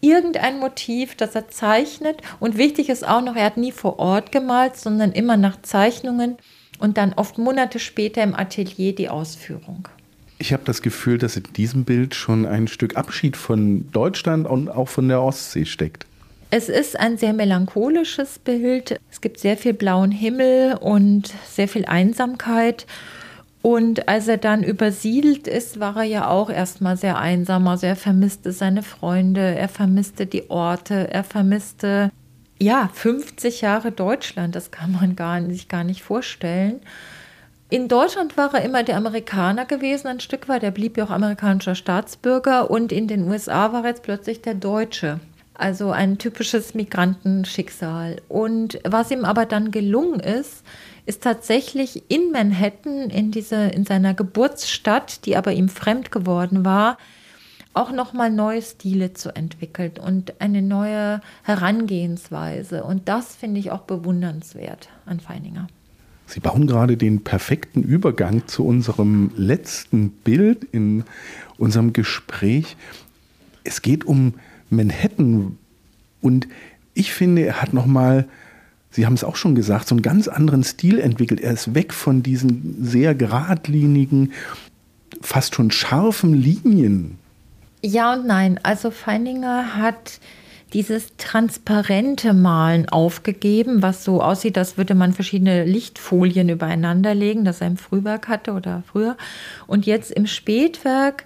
irgendein 0.00 0.58
Motiv, 0.58 1.16
das 1.16 1.34
er 1.34 1.48
zeichnet. 1.48 2.20
Und 2.38 2.56
wichtig 2.56 2.88
ist 2.88 3.06
auch 3.06 3.22
noch, 3.22 3.36
er 3.36 3.46
hat 3.46 3.56
nie 3.56 3.72
vor 3.72 3.98
Ort 3.98 4.32
gemalt, 4.32 4.76
sondern 4.76 5.12
immer 5.12 5.36
nach 5.36 5.60
Zeichnungen 5.62 6.36
und 6.78 6.96
dann 6.96 7.12
oft 7.14 7.38
Monate 7.38 7.78
später 7.78 8.22
im 8.22 8.34
Atelier 8.34 8.94
die 8.94 9.08
Ausführung. 9.08 9.88
Ich 10.38 10.52
habe 10.52 10.64
das 10.64 10.82
Gefühl, 10.82 11.18
dass 11.18 11.36
in 11.36 11.44
diesem 11.56 11.84
Bild 11.84 12.14
schon 12.14 12.46
ein 12.46 12.68
Stück 12.68 12.96
Abschied 12.96 13.36
von 13.36 13.90
Deutschland 13.92 14.46
und 14.46 14.68
auch 14.68 14.88
von 14.88 15.08
der 15.08 15.22
Ostsee 15.22 15.64
steckt. 15.64 16.06
Es 16.50 16.68
ist 16.68 16.98
ein 16.98 17.16
sehr 17.16 17.32
melancholisches 17.32 18.38
Bild. 18.38 19.00
Es 19.10 19.20
gibt 19.20 19.40
sehr 19.40 19.56
viel 19.56 19.72
blauen 19.72 20.12
Himmel 20.12 20.74
und 20.74 21.32
sehr 21.48 21.68
viel 21.68 21.86
Einsamkeit. 21.86 22.86
Und 23.62 24.08
als 24.08 24.28
er 24.28 24.36
dann 24.36 24.62
übersiedelt 24.62 25.48
ist, 25.48 25.80
war 25.80 25.96
er 25.96 26.04
ja 26.04 26.28
auch 26.28 26.50
erstmal 26.50 26.96
sehr 26.96 27.18
einsam. 27.18 27.66
Also 27.66 27.86
er 27.86 27.96
vermisste 27.96 28.52
seine 28.52 28.84
Freunde, 28.84 29.40
er 29.40 29.68
vermisste 29.68 30.26
die 30.26 30.50
Orte, 30.50 31.08
er 31.12 31.24
vermisste 31.24 32.12
ja 32.58 32.90
50 32.92 33.60
Jahre 33.60 33.92
Deutschland. 33.92 34.54
Das 34.54 34.70
kann 34.70 34.92
man 34.92 35.16
gar, 35.16 35.42
sich 35.44 35.68
gar 35.68 35.84
nicht 35.84 36.02
vorstellen. 36.02 36.80
In 37.68 37.88
Deutschland 37.88 38.36
war 38.36 38.54
er 38.54 38.64
immer 38.64 38.84
der 38.84 38.96
Amerikaner 38.96 39.64
gewesen, 39.64 40.06
ein 40.06 40.20
Stück 40.20 40.48
weit. 40.48 40.62
Er 40.62 40.70
blieb 40.70 40.96
ja 40.96 41.04
auch 41.04 41.10
amerikanischer 41.10 41.74
Staatsbürger. 41.74 42.70
Und 42.70 42.92
in 42.92 43.08
den 43.08 43.28
USA 43.28 43.72
war 43.72 43.82
er 43.82 43.90
jetzt 43.90 44.04
plötzlich 44.04 44.40
der 44.40 44.54
Deutsche. 44.54 45.18
Also 45.54 45.90
ein 45.90 46.18
typisches 46.18 46.74
Migrantenschicksal. 46.74 48.22
Und 48.28 48.78
was 48.84 49.10
ihm 49.10 49.24
aber 49.24 49.46
dann 49.46 49.70
gelungen 49.70 50.20
ist, 50.20 50.62
ist 51.06 51.22
tatsächlich 51.22 52.04
in 52.08 52.30
Manhattan, 52.30 53.10
in, 53.10 53.30
diese, 53.30 53.56
in 53.68 53.84
seiner 53.84 54.14
Geburtsstadt, 54.14 55.24
die 55.24 55.36
aber 55.36 55.52
ihm 55.52 55.68
fremd 55.68 56.12
geworden 56.12 56.64
war, 56.64 56.98
auch 57.76 57.92
nochmal 57.92 58.30
neue 58.30 58.62
Stile 58.62 59.12
zu 59.12 59.34
entwickeln 59.34 59.92
und 60.02 60.40
eine 60.40 60.62
neue 60.62 61.20
Herangehensweise. 61.42 62.84
Und 62.84 63.08
das 63.08 63.36
finde 63.36 63.60
ich 63.60 63.70
auch 63.70 63.82
bewundernswert 63.82 64.88
an 65.04 65.20
Feininger. 65.20 65.68
Sie 66.26 66.40
bauen 66.40 66.66
gerade 66.66 66.96
den 66.96 67.22
perfekten 67.22 67.82
Übergang 67.82 68.48
zu 68.48 68.66
unserem 68.66 69.30
letzten 69.36 70.10
Bild 70.10 70.64
in 70.64 71.04
unserem 71.58 71.92
Gespräch. 71.92 72.76
Es 73.62 73.82
geht 73.82 74.04
um 74.04 74.34
Manhattan 74.70 75.58
und 76.20 76.48
ich 76.94 77.12
finde, 77.12 77.42
er 77.42 77.62
hat 77.62 77.72
nochmal 77.72 78.22
mal 78.22 78.28
Sie 78.96 79.04
haben 79.04 79.12
es 79.12 79.24
auch 79.24 79.36
schon 79.36 79.54
gesagt, 79.54 79.88
so 79.88 79.94
einen 79.94 80.00
ganz 80.00 80.26
anderen 80.26 80.64
Stil 80.64 80.98
entwickelt. 80.98 81.38
Er 81.38 81.52
ist 81.52 81.74
weg 81.74 81.92
von 81.92 82.22
diesen 82.22 82.82
sehr 82.82 83.14
geradlinigen, 83.14 84.32
fast 85.20 85.54
schon 85.54 85.70
scharfen 85.70 86.32
Linien. 86.32 87.18
Ja 87.86 88.14
und 88.14 88.26
nein. 88.26 88.58
Also 88.64 88.90
Feininger 88.90 89.76
hat 89.76 90.18
dieses 90.72 91.16
transparente 91.18 92.32
Malen 92.32 92.88
aufgegeben, 92.88 93.80
was 93.80 94.02
so 94.02 94.20
aussieht, 94.20 94.58
als 94.58 94.76
würde 94.76 94.96
man 94.96 95.12
verschiedene 95.12 95.64
Lichtfolien 95.64 96.48
übereinander 96.48 97.14
legen, 97.14 97.44
das 97.44 97.60
er 97.60 97.68
im 97.68 97.76
Frühwerk 97.76 98.26
hatte 98.26 98.52
oder 98.54 98.82
früher. 98.90 99.16
Und 99.68 99.86
jetzt 99.86 100.10
im 100.10 100.26
Spätwerk 100.26 101.24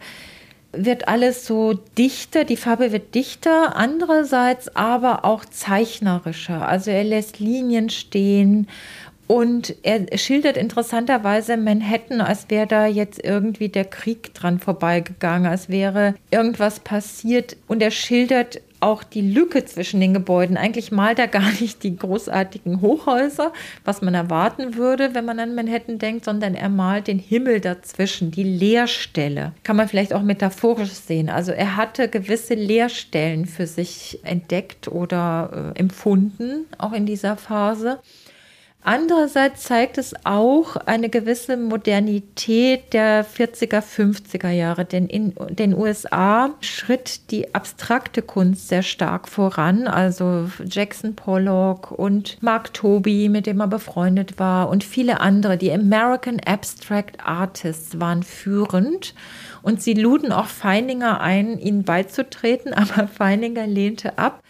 wird 0.72 1.08
alles 1.08 1.46
so 1.46 1.72
dichter, 1.96 2.44
die 2.44 2.58
Farbe 2.58 2.92
wird 2.92 3.14
dichter, 3.14 3.74
andererseits 3.74 4.76
aber 4.76 5.24
auch 5.24 5.46
zeichnerischer. 5.46 6.68
Also 6.68 6.90
er 6.90 7.04
lässt 7.04 7.40
Linien 7.40 7.88
stehen 7.88 8.68
und 9.30 9.76
er 9.84 10.18
schildert 10.18 10.56
interessanterweise 10.56 11.56
Manhattan, 11.56 12.20
als 12.20 12.46
wäre 12.48 12.66
da 12.66 12.86
jetzt 12.86 13.24
irgendwie 13.24 13.68
der 13.68 13.84
Krieg 13.84 14.34
dran 14.34 14.58
vorbeigegangen, 14.58 15.48
als 15.48 15.68
wäre 15.68 16.16
irgendwas 16.32 16.80
passiert. 16.80 17.56
Und 17.68 17.80
er 17.80 17.92
schildert 17.92 18.60
auch 18.80 19.04
die 19.04 19.20
Lücke 19.20 19.64
zwischen 19.64 20.00
den 20.00 20.14
Gebäuden. 20.14 20.56
Eigentlich 20.56 20.90
malt 20.90 21.20
er 21.20 21.28
gar 21.28 21.52
nicht 21.60 21.84
die 21.84 21.96
großartigen 21.96 22.80
Hochhäuser, 22.80 23.52
was 23.84 24.02
man 24.02 24.14
erwarten 24.14 24.74
würde, 24.74 25.14
wenn 25.14 25.24
man 25.24 25.38
an 25.38 25.54
Manhattan 25.54 25.98
denkt, 25.98 26.24
sondern 26.24 26.54
er 26.54 26.68
malt 26.68 27.06
den 27.06 27.18
Himmel 27.18 27.60
dazwischen, 27.60 28.30
die 28.32 28.42
Leerstelle. 28.42 29.52
Kann 29.62 29.76
man 29.76 29.88
vielleicht 29.88 30.12
auch 30.12 30.22
metaphorisch 30.22 30.90
sehen. 30.90 31.28
Also 31.28 31.52
er 31.52 31.76
hatte 31.76 32.08
gewisse 32.08 32.54
Leerstellen 32.54 33.46
für 33.46 33.68
sich 33.68 34.18
entdeckt 34.24 34.88
oder 34.88 35.72
äh, 35.76 35.78
empfunden, 35.78 36.66
auch 36.78 36.92
in 36.92 37.06
dieser 37.06 37.36
Phase. 37.36 38.00
Andererseits 38.82 39.64
zeigt 39.64 39.98
es 39.98 40.14
auch 40.24 40.76
eine 40.76 41.10
gewisse 41.10 41.58
Modernität 41.58 42.94
der 42.94 43.26
40er, 43.26 43.82
50er 43.82 44.48
Jahre, 44.48 44.86
denn 44.86 45.06
in 45.06 45.34
den 45.50 45.76
USA 45.76 46.54
schritt 46.60 47.30
die 47.30 47.54
abstrakte 47.54 48.22
Kunst 48.22 48.68
sehr 48.68 48.82
stark 48.82 49.28
voran. 49.28 49.86
Also 49.86 50.50
Jackson 50.64 51.14
Pollock 51.14 51.90
und 51.90 52.42
Mark 52.42 52.72
Toby, 52.72 53.28
mit 53.28 53.46
dem 53.46 53.60
er 53.60 53.68
befreundet 53.68 54.38
war, 54.38 54.70
und 54.70 54.82
viele 54.82 55.20
andere. 55.20 55.58
Die 55.58 55.72
American 55.72 56.40
Abstract 56.40 57.18
Artists 57.22 58.00
waren 58.00 58.22
führend. 58.22 59.14
Und 59.60 59.82
sie 59.82 59.92
luden 59.92 60.32
auch 60.32 60.46
Feininger 60.46 61.20
ein, 61.20 61.58
ihnen 61.58 61.84
beizutreten, 61.84 62.72
aber 62.74 63.08
Feininger 63.08 63.66
lehnte 63.66 64.16
ab 64.16 64.42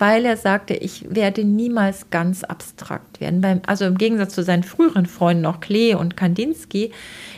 weil 0.00 0.24
er 0.24 0.38
sagte, 0.38 0.72
ich 0.72 1.14
werde 1.14 1.44
niemals 1.44 2.08
ganz 2.08 2.42
abstrakt 2.42 3.20
werden. 3.20 3.60
also 3.66 3.84
im 3.84 3.98
Gegensatz 3.98 4.34
zu 4.34 4.42
seinen 4.42 4.62
früheren 4.62 5.04
Freunden, 5.04 5.44
auch 5.44 5.60
Klee 5.60 5.94
und 5.94 6.16
Kandinsky, 6.16 6.90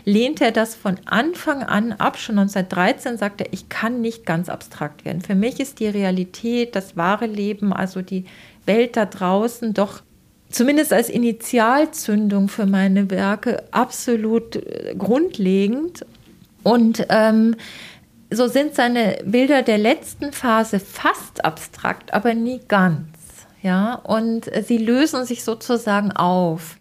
lehnte 0.05 0.45
er 0.45 0.53
das 0.53 0.77
von 0.77 0.95
Anfang 1.05 1.65
an 1.65 1.91
ab. 1.93 2.17
Schon 2.19 2.39
1913 2.39 3.19
sagte 3.19 3.45
er, 3.45 3.53
ich 3.53 3.69
kann 3.69 4.01
nicht 4.01 4.25
ganz 4.27 4.49
abstrakt 4.49 5.05
werden. 5.05 5.23
Für 5.23 5.35
mich 5.35 5.59
ist 5.59 5.81
die 5.81 5.89
Realität, 5.89 6.77
das 6.77 6.97
wahre 6.97 7.27
Leben, 7.27 7.73
also 7.73 8.01
die 8.01 8.27
Welt 8.65 8.97
da 8.97 9.07
draußen 9.07 9.75
doch 9.75 10.01
zumindest 10.49 10.93
als 10.93 11.11
Initialzündung 11.11 12.49
für 12.49 12.67
meine 12.67 13.11
Werke 13.11 13.65
absolut 13.73 14.55
äh, 14.55 14.95
grundlegend. 14.97 16.07
Und 16.63 17.07
ähm, 17.09 17.57
so 18.33 18.47
sind 18.47 18.75
seine 18.75 19.19
Bilder 19.25 19.63
der 19.63 19.79
letzten 19.79 20.33
Phase 20.33 20.81
fast 20.81 21.45
abstrakt, 21.45 22.15
aber 22.15 22.35
nie 22.35 22.61
ganz. 22.69 23.09
Ja, 23.63 23.95
und 23.95 24.51
sie 24.67 24.79
lösen 24.79 25.25
sich 25.25 25.45
sozusagen 25.45 26.11
auf. 26.13 26.77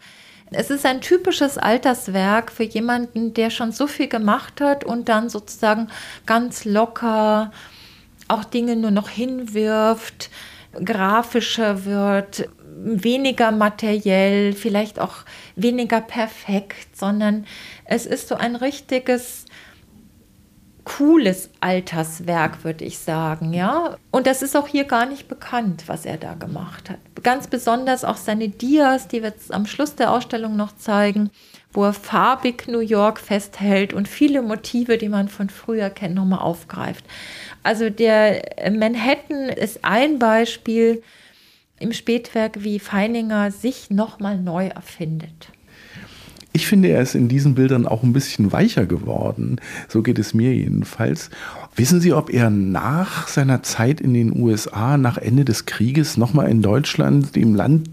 Es 0.49 0.69
ist 0.69 0.85
ein 0.85 0.99
typisches 0.99 1.57
Alterswerk 1.57 2.51
für 2.51 2.63
jemanden, 2.63 3.33
der 3.33 3.51
schon 3.51 3.71
so 3.71 3.87
viel 3.87 4.07
gemacht 4.07 4.59
hat 4.59 4.83
und 4.83 5.07
dann 5.07 5.29
sozusagen 5.29 5.87
ganz 6.25 6.65
locker 6.65 7.51
auch 8.27 8.43
Dinge 8.43 8.75
nur 8.75 8.91
noch 8.91 9.09
hinwirft, 9.09 10.29
grafischer 10.83 11.85
wird, 11.85 12.49
weniger 12.83 13.51
materiell, 13.51 14.53
vielleicht 14.53 14.99
auch 14.99 15.17
weniger 15.55 16.01
perfekt, 16.01 16.97
sondern 16.97 17.45
es 17.85 18.05
ist 18.05 18.27
so 18.27 18.35
ein 18.35 18.55
richtiges 18.55 19.45
cooles 20.83 21.49
Alterswerk, 21.59 22.63
würde 22.63 22.85
ich 22.85 22.97
sagen, 22.99 23.53
ja. 23.53 23.97
Und 24.11 24.27
das 24.27 24.41
ist 24.41 24.55
auch 24.55 24.67
hier 24.67 24.85
gar 24.85 25.05
nicht 25.05 25.27
bekannt, 25.27 25.83
was 25.87 26.05
er 26.05 26.17
da 26.17 26.33
gemacht 26.33 26.89
hat. 26.89 26.97
Ganz 27.23 27.47
besonders 27.47 28.03
auch 28.03 28.17
seine 28.17 28.49
Dias, 28.49 29.07
die 29.07 29.21
wir 29.21 29.29
jetzt 29.29 29.53
am 29.53 29.65
Schluss 29.65 29.95
der 29.95 30.11
Ausstellung 30.11 30.55
noch 30.55 30.75
zeigen, 30.75 31.29
wo 31.73 31.85
er 31.85 31.93
farbig 31.93 32.67
New 32.67 32.79
York 32.79 33.19
festhält 33.19 33.93
und 33.93 34.07
viele 34.07 34.41
Motive, 34.41 34.97
die 34.97 35.09
man 35.09 35.29
von 35.29 35.49
früher 35.49 35.89
kennt, 35.89 36.15
nochmal 36.15 36.39
aufgreift. 36.39 37.05
Also 37.63 37.89
der 37.89 38.41
Manhattan 38.71 39.49
ist 39.49 39.85
ein 39.85 40.19
Beispiel 40.19 41.03
im 41.79 41.93
Spätwerk, 41.93 42.63
wie 42.63 42.79
Feininger 42.79 43.51
sich 43.51 43.89
nochmal 43.89 44.37
neu 44.37 44.67
erfindet. 44.67 45.49
Ich 46.53 46.67
finde, 46.67 46.89
er 46.89 47.01
ist 47.01 47.15
in 47.15 47.29
diesen 47.29 47.55
Bildern 47.55 47.87
auch 47.87 48.03
ein 48.03 48.11
bisschen 48.11 48.51
weicher 48.51 48.85
geworden. 48.85 49.57
So 49.87 50.01
geht 50.01 50.19
es 50.19 50.33
mir 50.33 50.53
jedenfalls. 50.53 51.29
Wissen 51.75 52.01
Sie, 52.01 52.13
ob 52.13 52.29
er 52.29 52.49
nach 52.49 53.27
seiner 53.29 53.63
Zeit 53.63 54.01
in 54.01 54.13
den 54.13 54.37
USA, 54.37 54.97
nach 54.97 55.17
Ende 55.17 55.45
des 55.45 55.65
Krieges, 55.65 56.17
nochmal 56.17 56.49
in 56.49 56.61
Deutschland, 56.61 57.35
dem 57.35 57.55
Land 57.55 57.89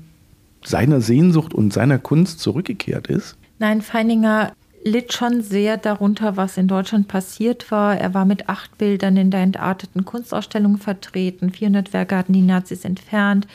seiner 0.65 1.01
Sehnsucht 1.01 1.55
und 1.55 1.73
seiner 1.73 1.99
Kunst 1.99 2.41
zurückgekehrt 2.41 3.07
ist? 3.07 3.37
Nein, 3.61 3.81
Feininger 3.81 4.53
litt 4.85 5.13
schon 5.13 5.43
sehr 5.43 5.77
darunter, 5.77 6.37
was 6.37 6.57
in 6.57 6.67
Deutschland 6.67 7.07
passiert 7.07 7.71
war. 7.71 7.97
Er 7.97 8.15
war 8.15 8.25
mit 8.25 8.49
acht 8.49 8.77
Bildern 8.79 9.17
in 9.17 9.31
der 9.31 9.41
entarteten 9.41 10.05
Kunstausstellung 10.05 10.79
vertreten. 10.79 11.51
400 11.51 11.93
Werke 11.93 12.17
hatten 12.17 12.33
die 12.33 12.43
Nazis 12.43 12.85
entfernt. 12.85 13.47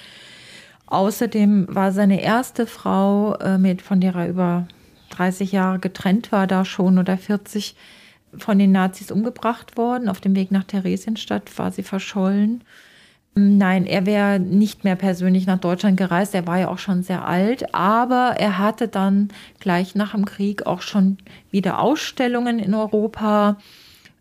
Außerdem 0.85 1.67
war 1.69 1.91
seine 1.91 2.21
erste 2.21 2.67
Frau, 2.67 3.35
äh, 3.35 3.57
mit, 3.57 3.81
von 3.81 3.99
der 3.99 4.15
er 4.15 4.29
über 4.29 4.67
30 5.13 5.51
Jahre 5.51 5.79
getrennt 5.79 6.31
war 6.31 6.47
da 6.47 6.65
schon 6.65 6.97
oder 6.97 7.17
40 7.17 7.75
von 8.37 8.59
den 8.59 8.71
Nazis 8.71 9.11
umgebracht 9.11 9.77
worden. 9.77 10.09
Auf 10.09 10.21
dem 10.21 10.35
Weg 10.35 10.51
nach 10.51 10.63
Theresienstadt 10.63 11.57
war 11.57 11.71
sie 11.71 11.83
verschollen. 11.83 12.63
Nein, 13.35 13.87
er 13.87 14.05
wäre 14.05 14.39
nicht 14.39 14.83
mehr 14.83 14.95
persönlich 14.95 15.47
nach 15.47 15.59
Deutschland 15.59 15.97
gereist. 15.97 16.35
Er 16.35 16.45
war 16.45 16.59
ja 16.59 16.67
auch 16.67 16.77
schon 16.77 17.01
sehr 17.01 17.27
alt, 17.27 17.73
aber 17.73 18.35
er 18.37 18.59
hatte 18.59 18.87
dann 18.87 19.29
gleich 19.59 19.95
nach 19.95 20.11
dem 20.11 20.25
Krieg 20.25 20.67
auch 20.67 20.81
schon 20.81 21.17
wieder 21.49 21.79
Ausstellungen 21.79 22.59
in 22.59 22.75
Europa. 22.75 23.57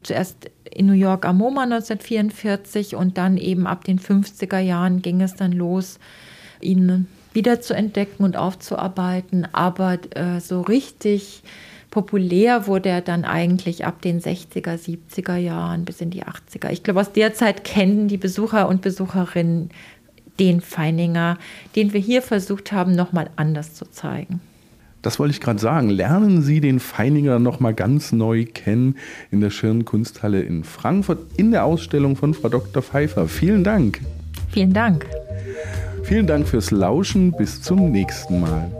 Zuerst 0.02 0.50
in 0.64 0.86
New 0.86 0.94
York 0.94 1.26
am 1.26 1.38
MoMA 1.38 1.64
1944 1.64 2.96
und 2.96 3.18
dann 3.18 3.36
eben 3.36 3.66
ab 3.66 3.84
den 3.84 4.00
50er 4.00 4.58
Jahren 4.58 5.02
ging 5.02 5.20
es 5.20 5.34
dann 5.34 5.52
los, 5.52 5.98
ihn 6.60 7.06
wieder 7.34 7.60
zu 7.60 7.74
entdecken 7.74 8.24
und 8.24 8.36
aufzuarbeiten. 8.36 9.46
Aber 9.52 9.98
äh, 10.14 10.40
so 10.40 10.60
richtig 10.60 11.42
populär 11.90 12.66
wurde 12.66 12.88
er 12.88 13.02
dann 13.02 13.24
eigentlich 13.24 13.84
ab 13.84 14.00
den 14.02 14.20
60er, 14.20 14.78
70er 14.78 15.36
Jahren 15.36 15.84
bis 15.84 16.00
in 16.00 16.10
die 16.10 16.24
80er. 16.24 16.70
Ich 16.70 16.82
glaube, 16.82 17.00
aus 17.00 17.12
der 17.12 17.34
Zeit 17.34 17.64
kennen 17.64 18.08
die 18.08 18.16
Besucher 18.16 18.68
und 18.68 18.80
Besucherinnen 18.80 19.70
den 20.40 20.60
Feininger, 20.60 21.38
den 21.76 21.92
wir 21.92 22.00
hier 22.00 22.22
versucht 22.22 22.72
haben, 22.72 22.96
nochmal 22.96 23.30
anders 23.36 23.74
zu 23.74 23.84
zeigen. 23.90 24.40
Das 25.02 25.18
wollte 25.18 25.32
ich 25.32 25.40
gerade 25.40 25.58
sagen. 25.58 25.90
Lernen 25.90 26.42
Sie 26.42 26.60
den 26.60 26.80
Feininger 26.80 27.38
nochmal 27.38 27.74
ganz 27.74 28.12
neu 28.12 28.46
kennen 28.46 28.96
in 29.30 29.40
der 29.40 29.50
Schirn 29.50 29.84
Kunsthalle 29.84 30.40
in 30.40 30.64
Frankfurt 30.64 31.18
in 31.36 31.50
der 31.50 31.64
Ausstellung 31.64 32.16
von 32.16 32.34
Frau 32.34 32.48
Dr. 32.48 32.82
Pfeiffer. 32.82 33.28
Vielen 33.28 33.64
Dank. 33.64 34.00
Vielen 34.52 34.72
Dank. 34.72 35.06
Vielen 36.04 36.26
Dank 36.26 36.46
fürs 36.46 36.70
Lauschen. 36.70 37.32
Bis 37.32 37.62
zum 37.62 37.90
nächsten 37.90 38.40
Mal. 38.40 38.70